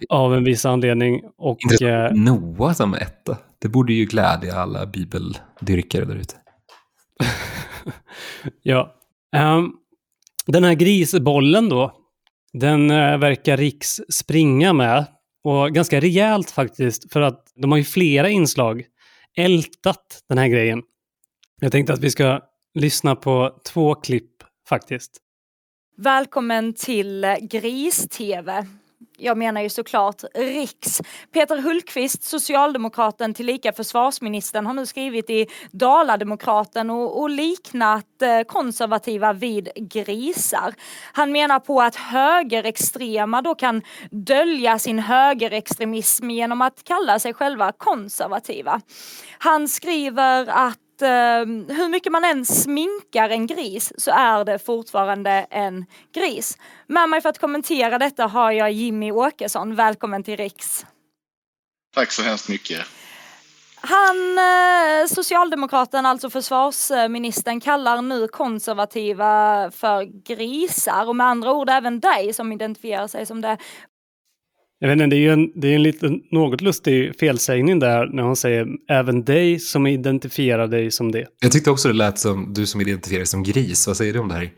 [0.09, 1.23] Av en viss anledning.
[1.39, 3.37] Och, eh, Noah som etta.
[3.59, 6.35] Det borde ju glädja alla bibeldyrkare där ute.
[8.63, 8.95] ja.
[9.37, 9.73] Um,
[10.47, 11.93] den här grisbollen då,
[12.53, 15.07] den eh, verkar Riks springa med.
[15.45, 18.85] Och ganska rejält faktiskt, för att de har ju flera inslag
[19.37, 20.83] ältat den här grejen.
[21.61, 22.41] Jag tänkte att vi ska
[22.75, 24.31] lyssna på två klipp
[24.69, 25.19] faktiskt.
[25.97, 28.67] Välkommen till Gris-TV
[29.17, 31.01] jag menar ju såklart Riks.
[31.33, 39.33] Peter Hultqvist, socialdemokraten tillika försvarsministern, har nu skrivit i Dalademokraten och, och liknat eh, konservativa
[39.33, 40.75] vid grisar.
[41.13, 47.73] Han menar på att högerextrema då kan dölja sin högerextremism genom att kalla sig själva
[47.73, 48.81] konservativa.
[49.39, 54.59] Han skriver att att eh, hur mycket man än sminkar en gris så är det
[54.59, 56.59] fortfarande en gris.
[56.87, 59.75] Med mig för att kommentera detta har jag Jimmy Åkesson.
[59.75, 60.87] Välkommen till Riks.
[61.95, 62.87] Tack så hemskt mycket.
[63.85, 72.01] Han, eh, socialdemokraten, alltså försvarsministern, kallar nu konservativa för grisar och med andra ord även
[72.01, 73.59] dig som identifierar sig som det.
[74.83, 78.07] Jag vet inte, det är ju en, det är en liten, något lustig felsägning där
[78.07, 81.27] när hon säger även dig som identifierar dig som det.
[81.41, 83.87] Jag tyckte också det lät som du som identifierar dig som gris.
[83.87, 84.51] Vad säger du om det här?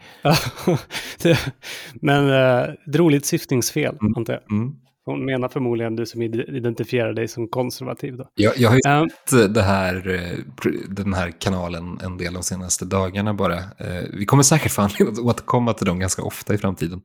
[2.00, 4.14] Men äh, ett roligt syftningsfel, mm.
[4.16, 4.52] antar jag.
[4.52, 4.74] Mm.
[5.04, 8.16] Hon menar förmodligen du som identifierar dig som konservativ.
[8.16, 8.28] Då.
[8.34, 12.42] Jag, jag har ju um, sett det här, eh, den här kanalen en del de
[12.42, 13.56] senaste dagarna bara.
[13.56, 17.02] Eh, vi kommer säkert få anledning att återkomma till dem ganska ofta i framtiden.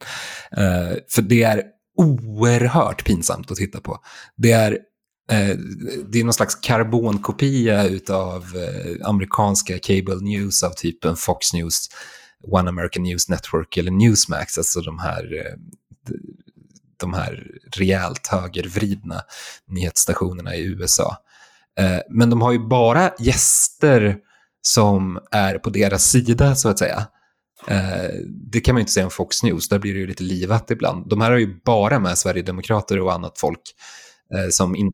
[1.09, 1.63] För det är
[1.99, 3.97] oerhört pinsamt att titta på.
[4.35, 4.71] Det är,
[5.31, 5.57] eh,
[6.11, 11.89] det är någon slags karbonkopia av eh, amerikanska cable news av typen Fox News,
[12.47, 15.57] One American News Network eller Newsmax, alltså de här, eh,
[16.97, 19.21] de här rejält högervridna
[19.67, 21.17] nyhetsstationerna i USA.
[21.79, 24.17] Eh, men de har ju bara gäster
[24.61, 27.07] som är på deras sida, så att säga.
[27.67, 28.09] Eh,
[28.51, 30.71] det kan man ju inte säga om Fox News, där blir det ju lite livat
[30.71, 31.09] ibland.
[31.09, 33.61] De här har ju bara med Sverigedemokrater och annat folk
[34.33, 34.91] eh, som in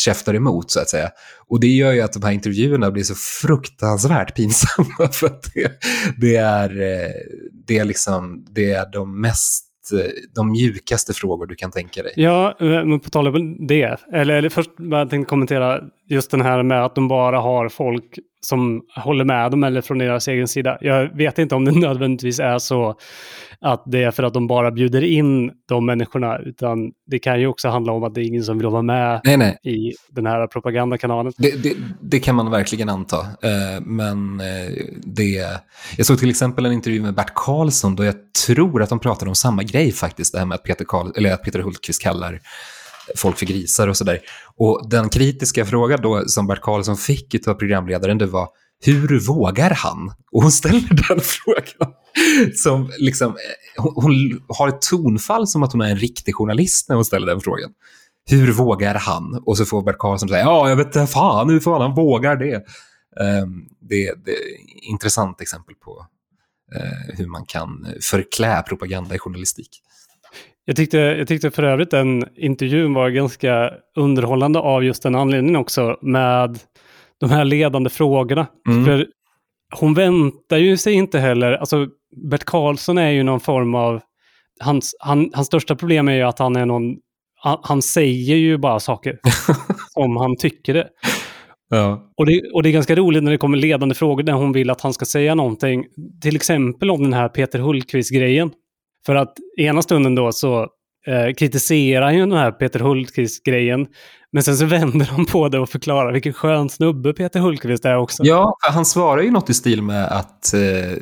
[0.00, 1.10] käftar emot så att säga.
[1.48, 5.72] Och det gör ju att de här intervjuerna blir så fruktansvärt pinsamma för att det,
[6.16, 7.10] det är, eh,
[7.66, 12.12] det, är liksom, det är de mest eh, de mjukaste frågor du kan tänka dig.
[12.16, 16.62] Ja, men på tal om det, eller, eller först jag tänkte kommentera just den här
[16.62, 20.78] med att de bara har folk som håller med dem eller från deras egen sida.
[20.80, 22.98] Jag vet inte om det nödvändigtvis är så
[23.60, 27.46] att det är för att de bara bjuder in de människorna, utan det kan ju
[27.46, 29.58] också handla om att det är ingen som vill vara med nej, nej.
[29.64, 31.32] i den här propagandakanalen.
[31.38, 34.46] Det, det, det kan man verkligen anta, eh, men eh,
[35.02, 35.46] det...
[35.96, 38.14] Jag såg till exempel en intervju med Bert Karlsson då jag
[38.46, 41.32] tror att de pratade om samma grej faktiskt, det här med att Peter, Karl, eller
[41.32, 42.40] att Peter Hultqvist kallar
[43.16, 44.20] folk för grisar och sådär.
[44.56, 48.48] Och den kritiska frågan då som Bert Karlsson fick av programledaren det var
[48.80, 50.12] hur vågar han?
[50.32, 51.94] Och hon ställer den frågan.
[52.54, 56.88] Som liksom, eh, hon, hon, har ett tonfall som att hon är en riktig journalist
[56.88, 57.70] när hon ställer den frågan.
[58.30, 59.42] Hur vågar han?
[59.46, 62.36] Och så får Bert Karlsson säga, ja, jag vet inte fan hur fan han vågar
[62.36, 62.56] det.
[63.20, 66.06] Um, det, det är ett intressant exempel på
[66.76, 69.82] uh, hur man kan eh, förklä propaganda i journalistik.
[70.68, 75.56] Jag tyckte, jag tyckte för övrigt den intervjun var ganska underhållande av just den anledningen
[75.56, 76.58] också med
[77.20, 78.46] de här ledande frågorna.
[78.68, 78.84] Mm.
[78.84, 79.06] För
[79.74, 81.86] hon väntar ju sig inte heller, alltså
[82.30, 84.00] Bert Karlsson är ju någon form av,
[84.60, 86.96] hans, han, hans största problem är ju att han är någon,
[87.40, 89.18] han, han säger ju bara saker
[89.94, 90.88] om han tycker det.
[91.70, 92.12] Ja.
[92.16, 94.70] Och, det, och det är ganska roligt när det kommer ledande frågor där hon vill
[94.70, 95.84] att han ska säga någonting.
[96.22, 98.50] Till exempel om den här Peter Hultqvist-grejen.
[99.06, 100.66] För att ena stunden då så
[101.06, 103.86] eh, kritiserar han ju den här Peter Hultqvist-grejen.
[104.32, 107.96] Men sen så vänder han på det och förklarar vilken skön snubbe Peter Hultqvist är
[107.96, 108.24] också.
[108.24, 110.92] Ja, han svarar ju något i stil med att eh,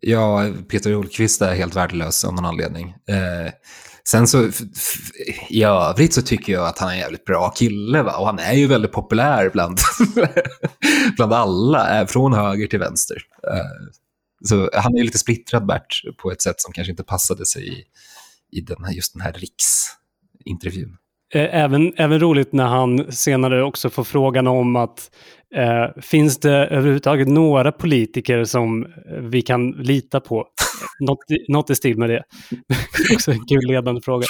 [0.00, 2.94] ja, Peter Hultqvist är helt värdelös av någon anledning.
[3.08, 3.52] Eh,
[4.08, 4.48] sen så
[5.48, 8.16] i övrigt så tycker jag att han är en jävligt bra kille va?
[8.16, 9.78] och han är ju väldigt populär bland,
[11.16, 13.16] bland alla, eh, från höger till vänster.
[13.52, 13.88] Eh,
[14.40, 17.68] Eh, så han är lite splittrad Bert på ett sätt som kanske inte passade sig
[17.68, 17.84] i,
[18.58, 20.96] i den här, just den här riksintervjun.
[21.34, 25.10] Eh, även, även roligt när han senare också får frågan om att
[25.54, 28.86] eh, finns det överhuvudtaget några politiker som
[29.20, 30.46] vi kan lita på?
[31.00, 31.18] något,
[31.48, 32.22] något i stil med det.
[33.14, 34.26] också en kul ledande fråga.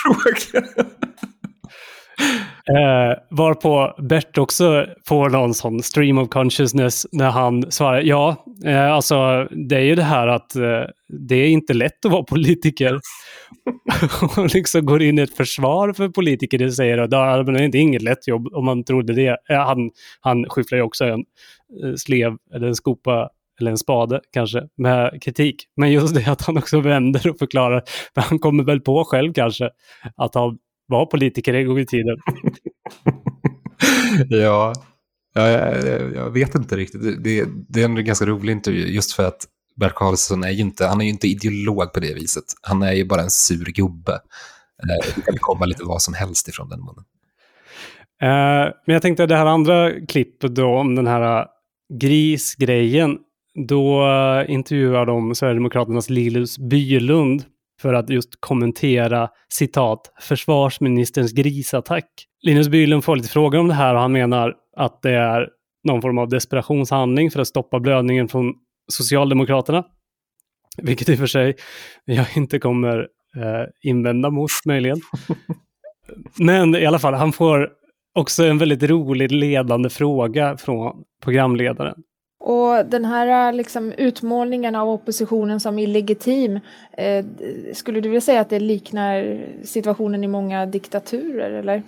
[2.68, 8.92] Eh, varpå Bert också får någon sån stream of consciousness när han svarar ja, eh,
[8.92, 10.82] alltså det är ju det här att eh,
[11.28, 13.00] det är inte lätt att vara politiker.
[14.36, 18.02] och liksom går in i ett försvar för politiker och säger att det är inget
[18.02, 19.36] lätt jobb om man trodde det.
[19.50, 19.90] Eh, han,
[20.20, 21.24] han skyfflar ju också en
[21.84, 23.28] eh, slev eller en skopa
[23.60, 25.56] eller en spade kanske, med kritik.
[25.76, 27.82] Men just det att han också vänder och förklarar,
[28.14, 29.70] för han kommer väl på själv kanske,
[30.16, 30.58] att han
[30.89, 32.16] var politiker en gång i tiden.
[34.28, 34.72] ja,
[35.34, 37.24] ja jag, jag, vet inte riktigt.
[37.24, 40.86] Det, det, är en ganska rolig intervju just för att Bert Karlsson är ju inte,
[40.86, 42.45] han är ju inte ideolog på det viset.
[42.62, 44.12] Han är ju bara en sur gubbe.
[44.12, 47.05] Eh, det kan komma lite vad som helst ifrån den munnen.
[48.22, 51.47] Uh, men jag tänkte det här andra klippet då om den här
[52.01, 53.18] grisgrejen.
[53.68, 57.45] Då uh, intervjuar de Sverigedemokraternas Linus Bylund
[57.81, 62.05] för att just kommentera citat försvarsministerns grisattack.
[62.43, 65.49] Linus Bylund får lite frågor om det här och han menar att det är
[65.85, 68.55] någon form av desperationshandling för att stoppa blödningen från
[68.93, 69.85] Socialdemokraterna.
[70.83, 71.57] Vilket i och för sig
[72.05, 72.99] jag inte kommer
[73.37, 75.01] eh, invända mot möjligen.
[76.39, 77.68] Men i alla fall, han får
[78.14, 82.03] också en väldigt rolig ledande fråga från programledaren.
[82.49, 86.61] Och den här liksom, utmålningen av oppositionen som illegitim,
[86.92, 87.24] eh,
[87.74, 91.82] skulle du vilja säga att det liknar situationen i många diktaturer, eller?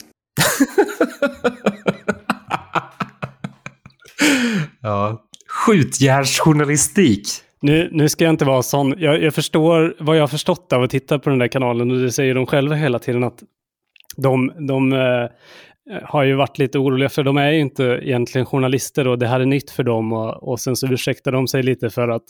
[4.83, 7.29] ja, skjutjärnsjournalistik.
[7.61, 8.95] Nu, nu ska jag inte vara sån.
[8.99, 11.99] Jag, jag, förstår vad jag har förstått av att titta på den där kanalen och
[11.99, 13.43] det säger de själva hela tiden att
[14.17, 15.27] de, de eh,
[16.03, 19.41] har ju varit lite oroliga för de är ju inte egentligen journalister och det här
[19.41, 22.25] är nytt för dem och, och sen så ursäktar de sig lite för att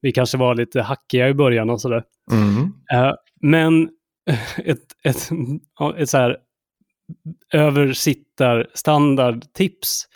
[0.00, 2.02] vi kanske var lite hackiga i början och sådär.
[2.32, 2.62] Mm.
[2.62, 3.88] Uh, men
[4.64, 5.30] ett, ett,
[5.96, 6.36] ett så här
[7.52, 10.08] översittarstandardtips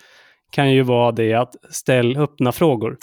[0.51, 2.97] kan ju vara det att ställ öppna frågor.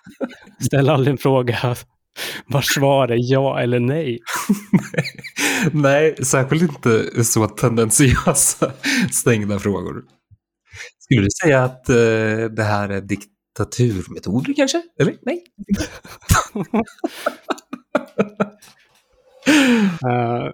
[0.66, 1.76] ställ aldrig en fråga
[2.46, 4.18] vars svar är ja eller nej.
[5.72, 8.72] nej, särskilt inte så tendentiösa
[9.12, 10.02] stängda frågor.
[10.98, 14.82] Skulle du säga att uh, det här är diktaturmetoder kanske?
[15.00, 15.44] Eller nej?
[20.04, 20.50] uh,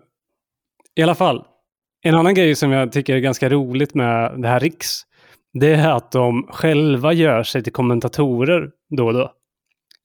[0.96, 1.44] I alla fall,
[2.02, 5.00] en annan grej som jag tycker är ganska roligt med det här Riks,
[5.60, 9.32] det är att de själva gör sig till kommentatorer då och då.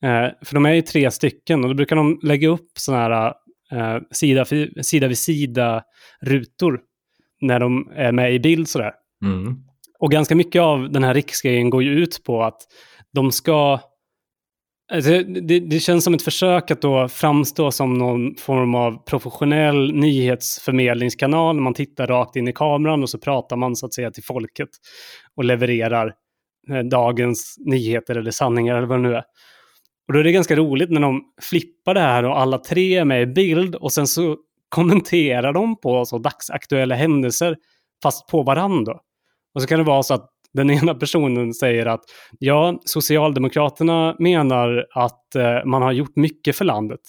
[0.04, 3.34] Eh, för de är ju tre stycken och då brukar de lägga upp sådana här
[3.72, 4.46] eh, sida,
[4.82, 6.80] sida vid sida-rutor
[7.42, 8.92] när de är med i bild sådär.
[9.26, 9.58] Mm.
[10.00, 12.62] Och ganska mycket av den här riksgrejen går ju ut på att
[13.14, 13.80] de ska
[14.92, 19.94] Alltså, det, det, känns som ett försök att då framstå som någon form av professionell
[19.94, 21.60] nyhetsförmedlingskanal.
[21.60, 24.70] Man tittar rakt in i kameran och så pratar man så att säga till folket
[25.36, 26.14] och levererar
[26.72, 29.24] eh, dagens nyheter eller sanningar eller vad det nu är.
[30.10, 33.06] Och då är det ganska roligt när de flippar det här och alla tre är
[33.06, 34.38] med i bild och sen så
[34.70, 37.58] kommenterar de på så dagsaktuella händelser
[38.04, 38.94] fast på varandra.
[39.54, 42.02] Och så kan det vara så att den ena personen säger att
[42.40, 47.02] ja, Socialdemokraterna menar att eh, man har gjort mycket för landet.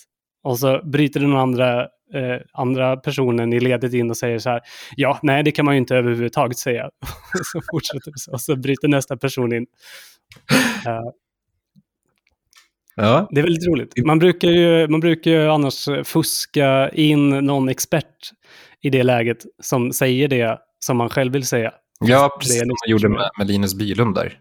[0.43, 1.81] Och så bryter den andra,
[2.15, 4.61] eh, andra personen i ledet in och säger så här,
[4.97, 6.85] ja, nej, det kan man ju inte överhuvudtaget säga.
[7.41, 9.67] och så fortsätter det så, och så bryter nästa person in.
[10.87, 11.11] Uh,
[13.01, 13.29] ja.
[13.31, 14.07] Det är väldigt roligt.
[14.07, 18.31] Man brukar, ju, man brukar ju annars fuska in någon expert
[18.83, 21.73] i det läget som säger det som man själv vill säga.
[22.01, 24.39] Ja, precis som man gjorde med, med Linus Bylund där.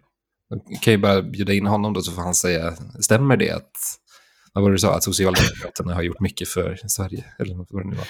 [0.50, 3.72] Man kan ju bara bjuda in honom då så får han säga, stämmer det att,
[4.54, 7.26] vad var det du sa, att Socialdemokraterna har gjort mycket för Sverige?
[7.40, 8.08] Eller vad det nu var.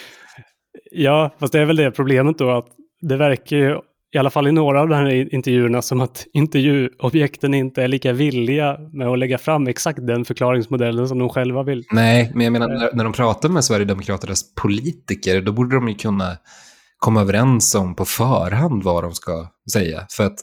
[0.92, 2.68] Ja, fast det är väl det problemet då att
[3.02, 3.80] det verkar ju,
[4.12, 8.14] i alla fall i några av de här intervjuerna, som att intervjuobjekten inte är lika
[8.14, 11.86] villiga med att lägga fram exakt den förklaringsmodellen som de själva vill.
[11.92, 15.96] Nej, men jag menar när, när de pratar med Sverigedemokraternas politiker, då borde de ju
[15.96, 16.38] kunna
[16.98, 20.06] komma överens om på förhand vad de ska säga.
[20.10, 20.40] För att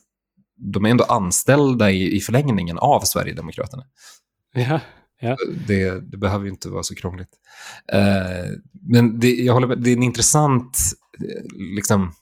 [0.57, 3.83] de är ändå anställda i, i förlängningen av Sverigedemokraterna.
[4.55, 4.81] Ja,
[5.21, 5.37] ja.
[5.67, 7.31] Det, det behöver ju inte vara så krångligt.
[7.95, 8.53] Uh,
[8.91, 10.79] men det, jag håller med, det är en intressant,
[11.77, 12.13] liksom,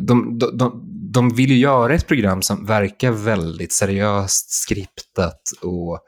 [0.00, 0.82] de, de, de,
[1.12, 6.00] de vill ju göra ett program som verkar väldigt seriöst skriptat och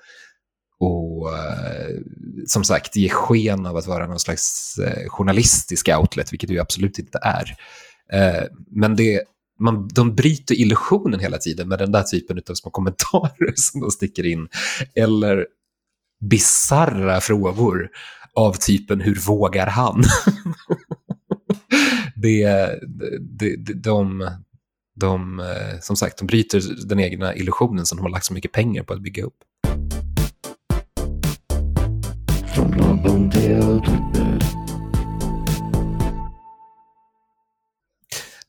[0.83, 1.97] och eh,
[2.47, 6.61] som sagt ge sken av att vara någon slags eh, journalistisk outlet, vilket det ju
[6.61, 7.57] absolut inte är.
[8.13, 9.23] Eh, men det,
[9.61, 13.91] man, de bryter illusionen hela tiden med den där typen av små kommentarer som de
[13.91, 14.49] sticker in.
[14.95, 15.47] Eller
[16.31, 17.89] bizarra frågor
[18.35, 20.03] av typen hur vågar han?
[22.23, 22.79] det,
[23.21, 24.29] det, de, de,
[25.01, 25.43] de,
[25.81, 28.93] som sagt, de bryter den egna illusionen som de har lagt så mycket pengar på
[28.93, 29.37] att bygga upp.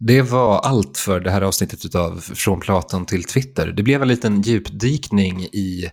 [0.05, 3.67] Det var allt för det här avsnittet av Från Platon till Twitter.
[3.67, 5.89] Det blev en liten djupdykning i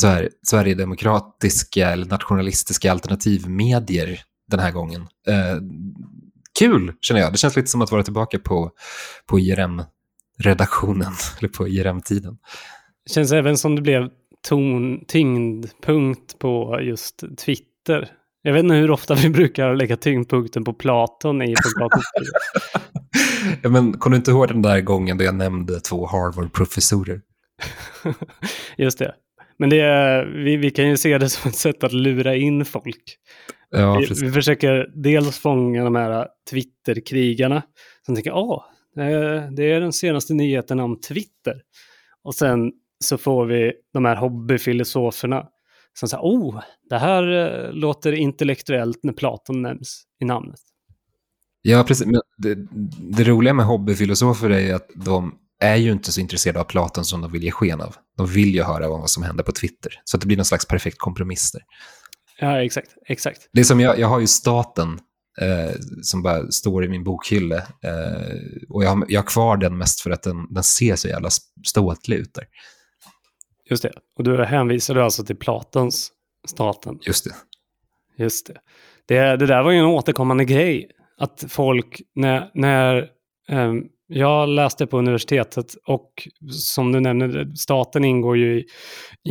[0.00, 5.00] så här, Sverigedemokratiska eller nationalistiska alternativmedier den här gången.
[5.28, 5.56] Eh,
[6.58, 7.32] Kul, känner jag.
[7.32, 8.70] Det känns lite som att vara tillbaka på,
[9.26, 12.38] på IRM-redaktionen, eller på IRM-tiden.
[13.06, 14.08] Det känns även som det blev
[14.48, 18.10] ton, tyngdpunkt på just Twitter.
[18.42, 22.04] Jag vet inte hur ofta vi brukar lägga tyngdpunkten på Platon i på Platons
[23.62, 27.20] ja, men Kommer du inte ihåg den där gången då jag nämnde två Harvard-professorer?
[28.76, 29.14] just det.
[29.58, 32.64] Men det är, vi, vi kan ju se det som ett sätt att lura in
[32.64, 33.18] folk.
[33.70, 37.62] Ja, vi, vi, försöker dels fånga de här Twitter-krigarna
[38.06, 38.32] som tänker
[38.98, 41.62] Eh, Det är den senaste nyheten om Twitter.
[42.22, 42.72] Och sen
[43.04, 45.46] så får vi de här hobbyfilosoferna
[45.98, 50.60] som säger oh, det här eh, låter intellektuellt när Platon nämns i namnet.
[51.62, 52.06] Ja, precis.
[52.06, 52.54] Men det,
[53.16, 57.20] det roliga med hobbyfilosofer är att de är ju inte så intresserade av Platon som
[57.20, 57.96] de vill ge sken av.
[58.16, 59.92] De vill ju höra om vad som händer på Twitter.
[60.04, 61.62] Så det blir någon slags perfekt kompromiss där.
[62.38, 63.48] Ja, exakt, exakt.
[63.52, 64.98] Det som jag, jag har ju staten
[65.40, 67.56] eh, som bara står i min bokhylla.
[67.56, 71.08] Eh, och jag har, jag har kvar den mest för att den, den ser så
[71.08, 71.30] jävla
[71.66, 72.44] ståtlig ut där.
[73.70, 73.92] Just det.
[74.18, 76.12] Och du hänvisar alltså till Platons
[76.48, 76.98] staten.
[77.02, 77.34] Just det.
[78.22, 78.58] Just det.
[79.06, 80.90] Det, det där var ju en återkommande grej.
[81.18, 83.08] Att folk, när, när
[83.48, 88.66] ehm, jag läste på universitetet och som du nämnde, staten ingår ju i,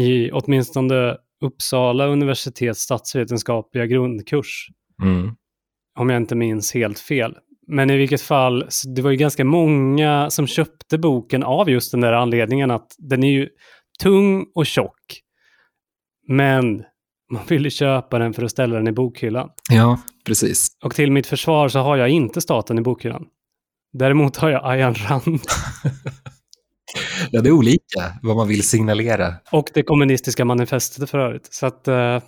[0.03, 4.67] i åtminstone Uppsala universitets statsvetenskapliga grundkurs.
[5.03, 5.36] Mm.
[5.99, 7.38] Om jag inte minns helt fel.
[7.67, 12.01] Men i vilket fall, det var ju ganska många som köpte boken av just den
[12.01, 13.49] där anledningen att den är ju
[13.99, 15.21] tung och tjock.
[16.27, 16.83] Men
[17.31, 19.49] man ville köpa den för att ställa den i bokhyllan.
[19.71, 20.67] Ja, precis.
[20.83, 23.25] Och till mitt försvar så har jag inte staten i bokhyllan.
[23.93, 25.23] Däremot har jag Ayan Rand
[27.31, 29.33] Ja, det är olika vad man vill signalera.
[29.51, 31.53] och det kommunistiska manifestet för övrigt.
[31.53, 32.19] Så att, eh,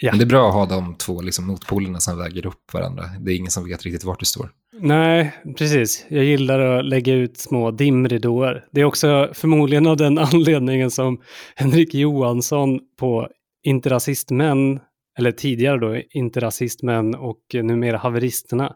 [0.00, 0.12] Ja.
[0.12, 3.04] Men det är bra att ha de två liksom, motpolerna som väger upp varandra.
[3.20, 4.50] Det är ingen som vet riktigt vart du står.
[4.80, 6.04] nej, precis.
[6.08, 8.66] Jag gillar att lägga ut små dimridåer.
[8.72, 11.22] Det är också förmodligen av den anledningen som
[11.56, 13.28] Henrik Johansson på
[13.62, 14.80] Inte rasistmän,
[15.18, 18.72] eller tidigare då Inte rasistmän och numera haveristerna,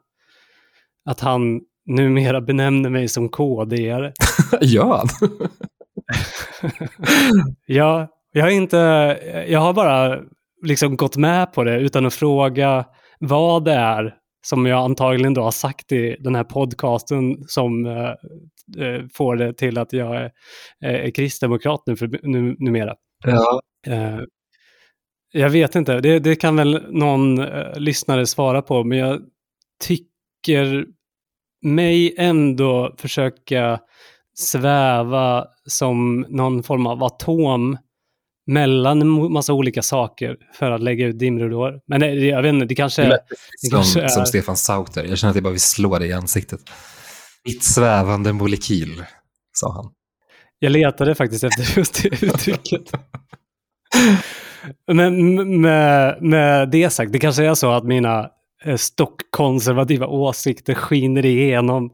[1.10, 4.12] att han numera benämner mig som KD-are.
[4.60, 5.04] ja,
[7.66, 8.76] Ja, jag har inte,
[9.48, 10.20] jag har bara
[10.66, 12.84] liksom gått med på det utan att fråga
[13.20, 14.14] vad det är
[14.46, 18.08] som jag antagligen då har sagt i den här podcasten som eh,
[18.86, 20.30] eh, får det till att jag är,
[20.80, 22.94] är kristdemokrat nu, för, nu numera.
[23.24, 23.60] ja.
[23.86, 24.18] Eh,
[25.32, 29.20] jag vet inte, det, det kan väl någon eh, lyssnare svara på, men jag
[29.84, 30.86] tycker
[31.62, 33.80] mig ändå försöka
[34.34, 37.78] sväva som någon form av atom
[38.46, 41.80] mellan en massa olika saker för att lägga ut dimridåer.
[41.86, 43.08] Men det, jag vet inte, det kanske är...
[43.08, 45.04] det kanske är- som, som Stefan Sauter.
[45.04, 46.60] Jag känner att jag bara vill slå dig i ansiktet.
[47.44, 49.04] Mitt svävande molekyl,
[49.52, 49.90] sa han.
[50.58, 52.82] Jag letade faktiskt efter just det uttrycket.
[54.92, 58.30] Men med, med det sagt, det kanske är så att mina
[58.76, 61.90] stockkonservativa åsikter skiner igenom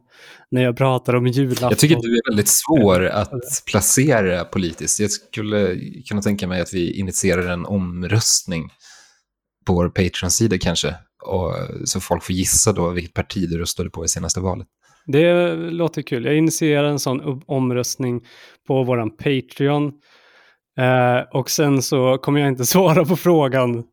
[0.50, 1.68] när jag pratar om julafton.
[1.68, 5.00] Jag tycker att du är väldigt svår att placera politiskt.
[5.00, 5.76] Jag skulle
[6.08, 8.70] kunna tänka mig att vi initierar en omröstning
[9.66, 10.94] på vår Patreon-sida kanske.
[11.26, 11.52] Och,
[11.84, 14.66] så folk får gissa då vilket parti du röstade på i senaste valet.
[15.06, 16.24] Det låter kul.
[16.24, 18.20] Jag initierar en sån omröstning
[18.66, 19.92] på våran Patreon.
[20.78, 23.84] Eh, och sen så kommer jag inte svara på frågan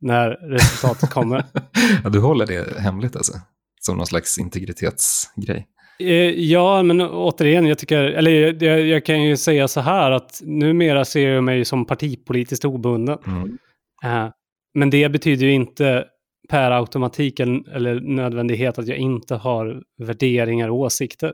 [0.00, 1.44] när resultatet kommer.
[2.04, 3.32] Ja, du håller det hemligt alltså?
[3.80, 5.66] Som någon slags integritetsgrej.
[6.00, 10.40] Eh, Ja, men återigen, jag tycker, eller jag, jag kan ju säga så här att
[10.44, 13.18] numera ser jag mig som partipolitiskt obunden.
[13.26, 13.58] Mm.
[14.04, 14.30] Eh,
[14.74, 16.04] Men det betyder ju inte
[16.48, 21.32] per automatik eller nödvändighet att jag inte har värderingar och åsikter.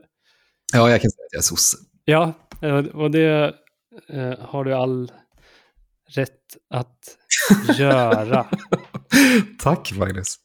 [0.73, 1.77] Ja, jag kan säga att jag är sosse.
[2.05, 3.53] Ja, eh, och det
[4.39, 5.11] har du all
[6.09, 6.99] rätt att
[7.77, 8.45] göra.
[9.59, 10.35] Tack Magnus.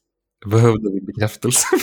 [0.45, 1.67] Behövde din bekräftelse.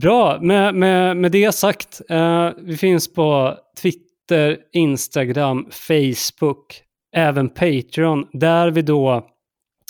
[0.00, 2.00] Bra, med, med, med det sagt.
[2.08, 6.82] Eh, vi finns på Twitter, Instagram, Facebook,
[7.16, 8.26] även Patreon.
[8.32, 9.26] Där vi då,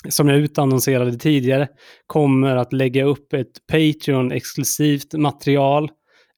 [0.09, 1.67] som jag utannonserade tidigare,
[2.07, 5.89] kommer att lägga upp ett Patreon-exklusivt material.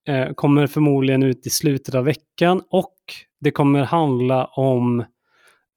[0.07, 2.95] Eh, kommer förmodligen ut i slutet av veckan och
[3.43, 4.99] det kommer handla om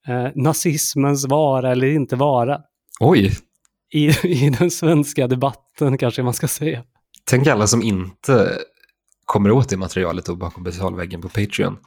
[0.07, 2.61] eh, nazismens vara eller inte vara.
[2.99, 3.37] Oj,
[3.93, 6.83] I, I den svenska debatten kanske man ska säga.
[7.29, 8.57] tänk alla som inte
[9.25, 11.77] kommer åt det materialet och bakom betalväggen på Patreon.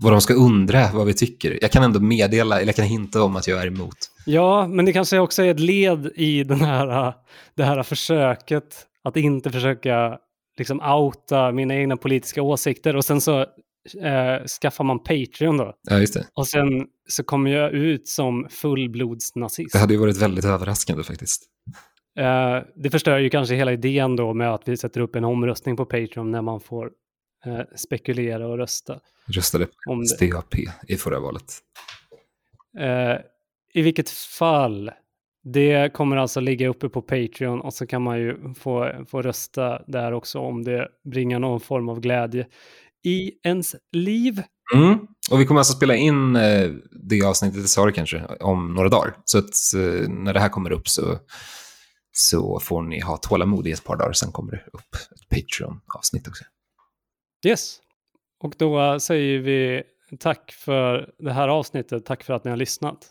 [0.00, 1.58] Vad de ska undra vad vi tycker.
[1.60, 3.96] Jag kan ändå meddela, eller jag kan hinta om att jag är emot.
[4.26, 7.14] Ja, men det kanske också är ett led i den här,
[7.54, 10.18] det här försöket att inte försöka
[10.58, 13.46] liksom outa mina egna politiska åsikter och sen så
[14.02, 15.74] eh, skaffar man Patreon då.
[15.90, 16.26] Ja, just det.
[16.34, 19.72] Och sen så kommer jag ut som fullblodsnazist.
[19.72, 21.42] Det hade ju varit väldigt överraskande faktiskt.
[22.18, 25.76] Eh, det förstör ju kanske hela idén då med att vi sätter upp en omröstning
[25.76, 26.90] på Patreon när man får
[27.46, 29.00] eh, spekulera och rösta.
[29.26, 30.06] Röstade Om.
[30.06, 30.54] SDAP
[30.88, 31.44] i förra valet.
[32.78, 33.16] Eh,
[33.74, 34.90] I vilket fall,
[35.44, 39.82] Det kommer alltså ligga uppe på Patreon och så kan man ju få, få rösta
[39.86, 42.46] där också om det bringar någon form av glädje
[43.04, 44.42] i ens liv.
[44.74, 44.98] Mm.
[45.30, 46.70] Och vi kommer alltså spela in eh,
[47.08, 49.16] det avsnittet, sa det kanske, om några dagar.
[49.24, 51.18] Så att eh, när det här kommer upp så,
[52.12, 54.12] så får ni ha tålamod i ett par dagar.
[54.12, 56.44] Sen kommer det upp ett Patreon-avsnitt också.
[57.46, 57.78] Yes.
[58.40, 59.82] Och då säger vi
[60.18, 62.06] tack för det här avsnittet.
[62.06, 63.10] Tack för att ni har lyssnat.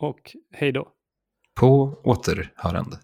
[0.00, 0.88] Och hej då.
[1.60, 2.98] På återhörande.